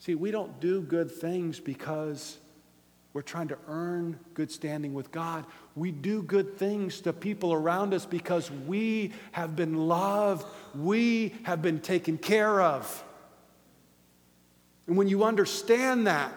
See, 0.00 0.14
we 0.14 0.30
don't 0.30 0.58
do 0.60 0.80
good 0.80 1.10
things 1.10 1.60
because 1.60 2.38
we're 3.12 3.22
trying 3.22 3.48
to 3.48 3.58
earn 3.68 4.18
good 4.32 4.50
standing 4.50 4.94
with 4.94 5.12
God. 5.12 5.44
We 5.76 5.92
do 5.92 6.22
good 6.22 6.56
things 6.56 7.00
to 7.02 7.12
people 7.12 7.52
around 7.52 7.92
us 7.92 8.06
because 8.06 8.50
we 8.50 9.12
have 9.32 9.54
been 9.54 9.88
loved, 9.88 10.46
we 10.74 11.34
have 11.42 11.60
been 11.60 11.80
taken 11.80 12.16
care 12.16 12.62
of. 12.62 13.04
And 14.86 14.96
when 14.96 15.06
you 15.06 15.22
understand 15.22 16.06
that, 16.06 16.32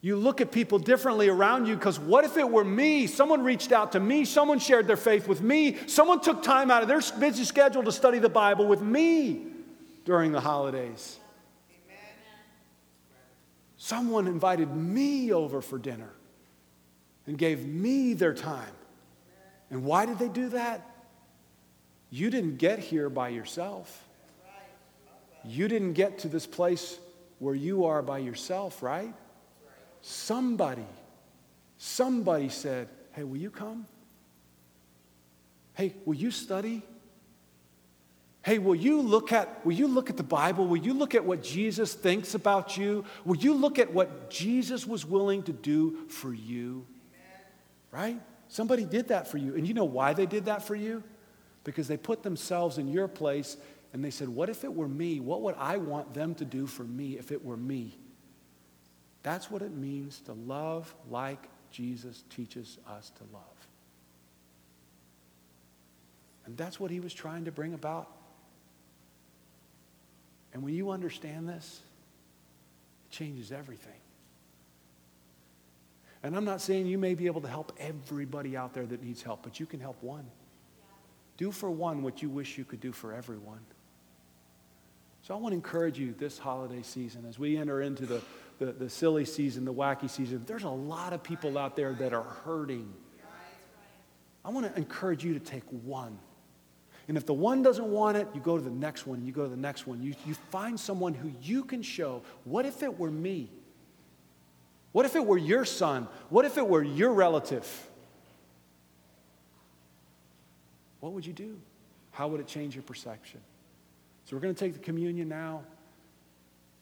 you 0.00 0.16
look 0.16 0.40
at 0.40 0.52
people 0.52 0.78
differently 0.78 1.28
around 1.28 1.66
you 1.66 1.74
because 1.74 1.98
what 1.98 2.24
if 2.24 2.36
it 2.36 2.48
were 2.48 2.64
me? 2.64 3.08
Someone 3.08 3.42
reached 3.42 3.72
out 3.72 3.92
to 3.92 4.00
me, 4.00 4.24
someone 4.24 4.60
shared 4.60 4.86
their 4.86 4.96
faith 4.96 5.26
with 5.26 5.42
me, 5.42 5.78
someone 5.88 6.20
took 6.20 6.42
time 6.44 6.70
out 6.70 6.82
of 6.82 6.88
their 6.88 7.02
busy 7.18 7.44
schedule 7.44 7.82
to 7.82 7.92
study 7.92 8.20
the 8.20 8.28
Bible 8.28 8.66
with 8.66 8.80
me 8.80 9.46
during 10.04 10.32
the 10.32 10.40
holidays. 10.40 11.18
Someone 13.82 14.26
invited 14.26 14.76
me 14.76 15.32
over 15.32 15.62
for 15.62 15.78
dinner 15.78 16.10
and 17.26 17.38
gave 17.38 17.66
me 17.66 18.12
their 18.12 18.34
time. 18.34 18.74
And 19.70 19.84
why 19.84 20.04
did 20.04 20.18
they 20.18 20.28
do 20.28 20.50
that? 20.50 20.86
You 22.10 22.28
didn't 22.28 22.58
get 22.58 22.78
here 22.78 23.08
by 23.08 23.30
yourself. 23.30 24.06
You 25.46 25.66
didn't 25.66 25.94
get 25.94 26.18
to 26.18 26.28
this 26.28 26.46
place 26.46 26.98
where 27.38 27.54
you 27.54 27.86
are 27.86 28.02
by 28.02 28.18
yourself, 28.18 28.82
right? 28.82 29.14
Somebody, 30.02 30.86
somebody 31.78 32.50
said, 32.50 32.86
Hey, 33.12 33.24
will 33.24 33.38
you 33.38 33.50
come? 33.50 33.86
Hey, 35.72 35.94
will 36.04 36.16
you 36.16 36.30
study? 36.30 36.82
Hey, 38.42 38.58
will 38.58 38.74
you 38.74 39.02
look 39.02 39.32
at 39.32 39.64
will 39.66 39.74
you 39.74 39.86
look 39.86 40.08
at 40.08 40.16
the 40.16 40.22
Bible? 40.22 40.66
Will 40.66 40.78
you 40.78 40.94
look 40.94 41.14
at 41.14 41.24
what 41.24 41.42
Jesus 41.42 41.92
thinks 41.92 42.34
about 42.34 42.76
you? 42.76 43.04
Will 43.24 43.36
you 43.36 43.52
look 43.52 43.78
at 43.78 43.92
what 43.92 44.30
Jesus 44.30 44.86
was 44.86 45.04
willing 45.04 45.42
to 45.42 45.52
do 45.52 46.08
for 46.08 46.32
you? 46.32 46.86
Right? 47.90 48.18
Somebody 48.48 48.84
did 48.84 49.08
that 49.08 49.28
for 49.28 49.36
you. 49.36 49.54
And 49.56 49.66
you 49.66 49.74
know 49.74 49.84
why 49.84 50.14
they 50.14 50.26
did 50.26 50.46
that 50.46 50.62
for 50.62 50.74
you? 50.74 51.02
Because 51.64 51.86
they 51.86 51.98
put 51.98 52.22
themselves 52.22 52.78
in 52.78 52.88
your 52.88 53.08
place 53.08 53.58
and 53.92 54.02
they 54.02 54.10
said, 54.10 54.28
What 54.28 54.48
if 54.48 54.64
it 54.64 54.72
were 54.72 54.88
me? 54.88 55.20
What 55.20 55.42
would 55.42 55.56
I 55.58 55.76
want 55.76 56.14
them 56.14 56.34
to 56.36 56.44
do 56.44 56.66
for 56.66 56.84
me 56.84 57.18
if 57.18 57.32
it 57.32 57.44
were 57.44 57.58
me? 57.58 57.98
That's 59.22 59.50
what 59.50 59.60
it 59.60 59.72
means 59.72 60.20
to 60.22 60.32
love 60.32 60.94
like 61.10 61.48
Jesus 61.70 62.24
teaches 62.30 62.78
us 62.88 63.10
to 63.10 63.24
love. 63.34 63.42
And 66.46 66.56
that's 66.56 66.80
what 66.80 66.90
he 66.90 67.00
was 67.00 67.12
trying 67.12 67.44
to 67.44 67.52
bring 67.52 67.74
about 67.74 68.08
and 70.52 70.62
when 70.62 70.74
you 70.74 70.90
understand 70.90 71.48
this, 71.48 71.80
it 73.06 73.14
changes 73.14 73.52
everything. 73.52 73.92
And 76.22 76.36
I'm 76.36 76.44
not 76.44 76.60
saying 76.60 76.86
you 76.86 76.98
may 76.98 77.14
be 77.14 77.26
able 77.26 77.40
to 77.40 77.48
help 77.48 77.72
everybody 77.78 78.56
out 78.56 78.74
there 78.74 78.84
that 78.86 79.02
needs 79.02 79.22
help, 79.22 79.42
but 79.42 79.58
you 79.58 79.66
can 79.66 79.80
help 79.80 80.02
one. 80.02 80.26
Do 81.36 81.50
for 81.50 81.70
one 81.70 82.02
what 82.02 82.20
you 82.20 82.28
wish 82.28 82.58
you 82.58 82.64
could 82.64 82.80
do 82.80 82.92
for 82.92 83.14
everyone. 83.14 83.60
So 85.22 85.34
I 85.34 85.38
want 85.38 85.52
to 85.52 85.56
encourage 85.56 85.98
you 85.98 86.14
this 86.18 86.38
holiday 86.38 86.82
season 86.82 87.24
as 87.28 87.38
we 87.38 87.56
enter 87.56 87.80
into 87.80 88.04
the, 88.04 88.20
the, 88.58 88.72
the 88.72 88.90
silly 88.90 89.24
season, 89.24 89.64
the 89.64 89.72
wacky 89.72 90.10
season. 90.10 90.42
There's 90.46 90.64
a 90.64 90.68
lot 90.68 91.12
of 91.12 91.22
people 91.22 91.56
out 91.56 91.76
there 91.76 91.94
that 91.94 92.12
are 92.12 92.22
hurting. 92.44 92.92
I 94.44 94.50
want 94.50 94.66
to 94.66 94.78
encourage 94.78 95.24
you 95.24 95.34
to 95.34 95.40
take 95.40 95.64
one. 95.84 96.18
And 97.08 97.16
if 97.16 97.26
the 97.26 97.34
one 97.34 97.62
doesn't 97.62 97.86
want 97.86 98.16
it, 98.16 98.28
you 98.34 98.40
go 98.40 98.56
to 98.56 98.62
the 98.62 98.70
next 98.70 99.06
one, 99.06 99.24
you 99.24 99.32
go 99.32 99.44
to 99.44 99.48
the 99.48 99.56
next 99.56 99.86
one. 99.86 100.02
You, 100.02 100.14
you 100.26 100.34
find 100.50 100.78
someone 100.78 101.14
who 101.14 101.32
you 101.42 101.64
can 101.64 101.82
show, 101.82 102.22
what 102.44 102.66
if 102.66 102.82
it 102.82 102.98
were 102.98 103.10
me? 103.10 103.48
What 104.92 105.06
if 105.06 105.16
it 105.16 105.24
were 105.24 105.38
your 105.38 105.64
son? 105.64 106.08
What 106.28 106.44
if 106.44 106.58
it 106.58 106.66
were 106.66 106.82
your 106.82 107.12
relative? 107.12 107.68
What 111.00 111.12
would 111.12 111.24
you 111.24 111.32
do? 111.32 111.58
How 112.12 112.28
would 112.28 112.40
it 112.40 112.46
change 112.46 112.74
your 112.74 112.82
perception? 112.82 113.40
So 114.24 114.36
we're 114.36 114.42
going 114.42 114.54
to 114.54 114.60
take 114.60 114.74
the 114.74 114.80
communion 114.80 115.28
now 115.28 115.62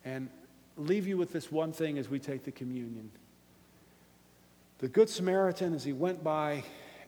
and 0.05 0.29
leave 0.77 1.07
you 1.07 1.17
with 1.17 1.33
this 1.33 1.51
one 1.51 1.73
thing 1.73 1.99
as 1.99 2.09
we 2.09 2.19
take 2.19 2.45
the 2.45 2.53
communion. 2.53 3.11
The 4.79 4.89
Good 4.89 5.09
Samaritan, 5.09 5.75
as 5.75 5.85
he 5.85 5.93
went 5.93 6.23
by 6.23 6.63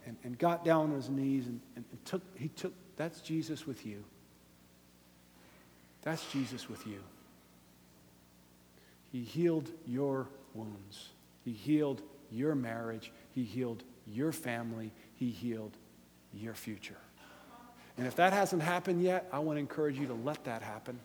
and, 0.07 0.17
and 0.25 0.39
got 0.39 0.65
down 0.65 0.91
on 0.91 0.97
his 0.97 1.09
knees 1.09 1.47
and, 1.47 1.61
and, 1.77 1.85
and 1.91 2.05
took, 2.05 2.23
he 2.37 2.49
took 2.49 2.73
that's 3.01 3.23
Jesus 3.23 3.67
with 3.67 3.87
you. 3.87 4.05
That's 6.03 6.31
Jesus 6.33 6.69
with 6.69 6.87
you. 6.87 6.99
He 9.11 9.23
healed 9.23 9.71
your 9.87 10.27
wounds. 10.53 11.09
He 11.43 11.53
healed 11.53 12.03
your 12.31 12.55
marriage. 12.55 13.11
He 13.35 13.43
healed 13.43 13.85
your 14.07 14.33
family. 14.33 14.93
He 15.15 15.31
healed 15.31 15.79
your 16.35 16.53
future. 16.53 16.99
And 17.97 18.07
if 18.07 18.17
that 18.17 18.35
hasn't 18.35 18.61
happened 18.61 19.03
yet, 19.03 19.27
I 19.33 19.39
want 19.39 19.57
to 19.57 19.61
encourage 19.61 19.99
you 19.99 20.07
to 20.09 20.15
let 20.15 20.45
that 20.45 20.61
happen. 20.61 21.01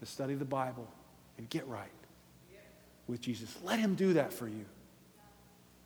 To 0.00 0.04
study 0.04 0.34
the 0.34 0.44
Bible 0.44 0.86
and 1.38 1.48
get 1.48 1.66
right 1.68 1.88
with 3.06 3.22
Jesus. 3.22 3.56
Let 3.64 3.78
Him 3.78 3.94
do 3.94 4.12
that 4.12 4.30
for 4.30 4.46
you 4.46 4.66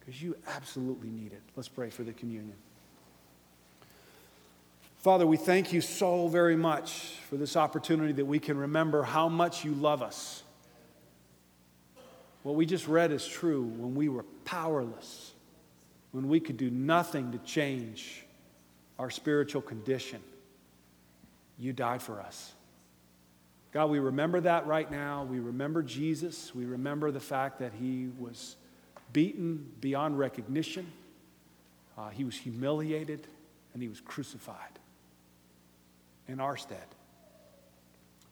because 0.01 0.21
you 0.21 0.37
absolutely 0.49 1.11
need 1.11 1.33
it. 1.33 1.43
Let's 1.55 1.69
pray 1.69 1.91
for 1.91 2.03
the 2.03 2.13
communion. 2.13 2.57
Father, 5.05 5.27
we 5.27 5.37
thank 5.37 5.71
you 5.71 5.83
so 5.83 6.29
very 6.29 6.57
much 6.57 7.19
for 7.29 7.37
this 7.37 7.59
opportunity 7.59 8.15
that 8.15 8.25
we 8.25 8.39
can 8.39 8.57
remember 8.57 9.03
how 9.03 9.29
much 9.29 9.63
you 9.63 9.73
love 9.73 10.01
us. 10.01 10.43
What 12.43 12.55
we 12.55 12.65
just 12.65 12.89
read 12.89 13.13
is 13.13 13.27
true 13.27 13.65
when 13.65 13.95
we 13.95 14.09
were 14.09 14.23
powerless, 14.47 15.33
when 16.13 16.27
we 16.27 16.41
could 16.41 16.57
do 16.57 16.71
nothing 16.71 17.33
to 17.33 17.39
change 17.41 18.25
our 18.99 19.11
spiritual 19.11 19.61
condition. 19.61 20.23
You 21.59 21.75
died 21.75 22.01
for 22.01 22.19
us. 22.23 22.55
God, 23.73 23.91
we 23.91 23.99
remember 23.99 24.41
that 24.41 24.67
right 24.67 24.91
now. 24.91 25.25
We 25.25 25.39
remember 25.39 25.83
Jesus. 25.83 26.55
We 26.55 26.65
remember 26.65 27.11
the 27.11 27.21
fact 27.21 27.59
that 27.59 27.75
he 27.79 28.09
was 28.19 28.57
beaten 29.13 29.71
beyond 29.81 30.19
recognition, 30.19 30.91
uh, 31.99 32.09
he 32.09 32.25
was 32.25 32.37
humiliated, 32.39 33.27
and 33.75 33.83
he 33.83 33.89
was 33.91 34.01
crucified. 34.01 34.79
In 36.29 36.41
our 36.41 36.57
stead. 36.57 36.87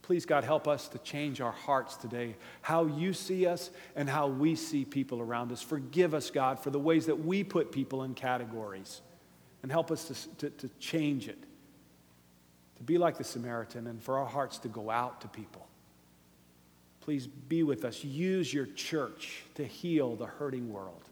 Please, 0.03 0.26
God, 0.26 0.43
help 0.43 0.66
us 0.66 0.88
to 0.88 0.99
change 0.99 1.40
our 1.40 1.53
hearts 1.53 1.97
today, 1.97 2.34
how 2.61 2.86
you 2.86 3.12
see 3.12 3.47
us 3.47 3.70
and 3.95 4.11
how 4.11 4.26
we 4.26 4.57
see 4.57 4.84
people 4.84 5.20
around 5.20 5.53
us. 5.53 5.62
Forgive 5.62 6.12
us, 6.12 6.28
God, 6.30 6.59
for 6.59 6.70
the 6.70 6.78
ways 6.78 7.07
that 7.07 7.24
we 7.24 7.45
put 7.45 7.70
people 7.70 8.03
in 8.03 8.14
categories, 8.14 9.01
and 9.62 9.70
help 9.70 9.93
us 9.93 10.26
to, 10.38 10.51
to, 10.51 10.51
to 10.59 10.68
change 10.80 11.28
it, 11.28 11.38
to 12.76 12.82
be 12.82 12.99
like 12.99 13.16
the 13.16 13.24
Samaritan, 13.24 13.86
and 13.86 14.03
for 14.03 14.18
our 14.18 14.26
hearts 14.26 14.59
to 14.59 14.68
go 14.68 14.90
out 14.90 15.20
to 15.20 15.28
people. 15.28 15.68
Please 17.01 17.26
be 17.26 17.62
with 17.62 17.84
us. 17.84 18.03
Use 18.03 18.53
your 18.53 18.66
church 18.66 19.45
to 19.55 19.64
heal 19.64 20.16
the 20.16 20.26
hurting 20.26 20.72
world. 20.72 21.03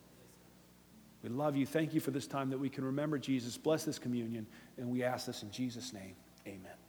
We 1.23 1.29
love 1.29 1.55
you. 1.55 1.65
Thank 1.65 1.95
you 1.95 2.01
for 2.01 2.11
this 2.11 2.27
time 2.27 2.51
that 2.51 2.59
we 2.59 2.69
can 2.69 2.85
remember 2.85 3.19
Jesus. 3.19 3.57
Bless 3.57 3.85
this 3.85 3.99
communion, 4.01 4.47
and 4.79 4.91
we 4.91 5.05
ask 5.05 5.27
this 5.27 5.45
in 5.45 5.51
Jesus' 5.53 5.93
name. 5.93 6.15
Amen. 6.47 6.80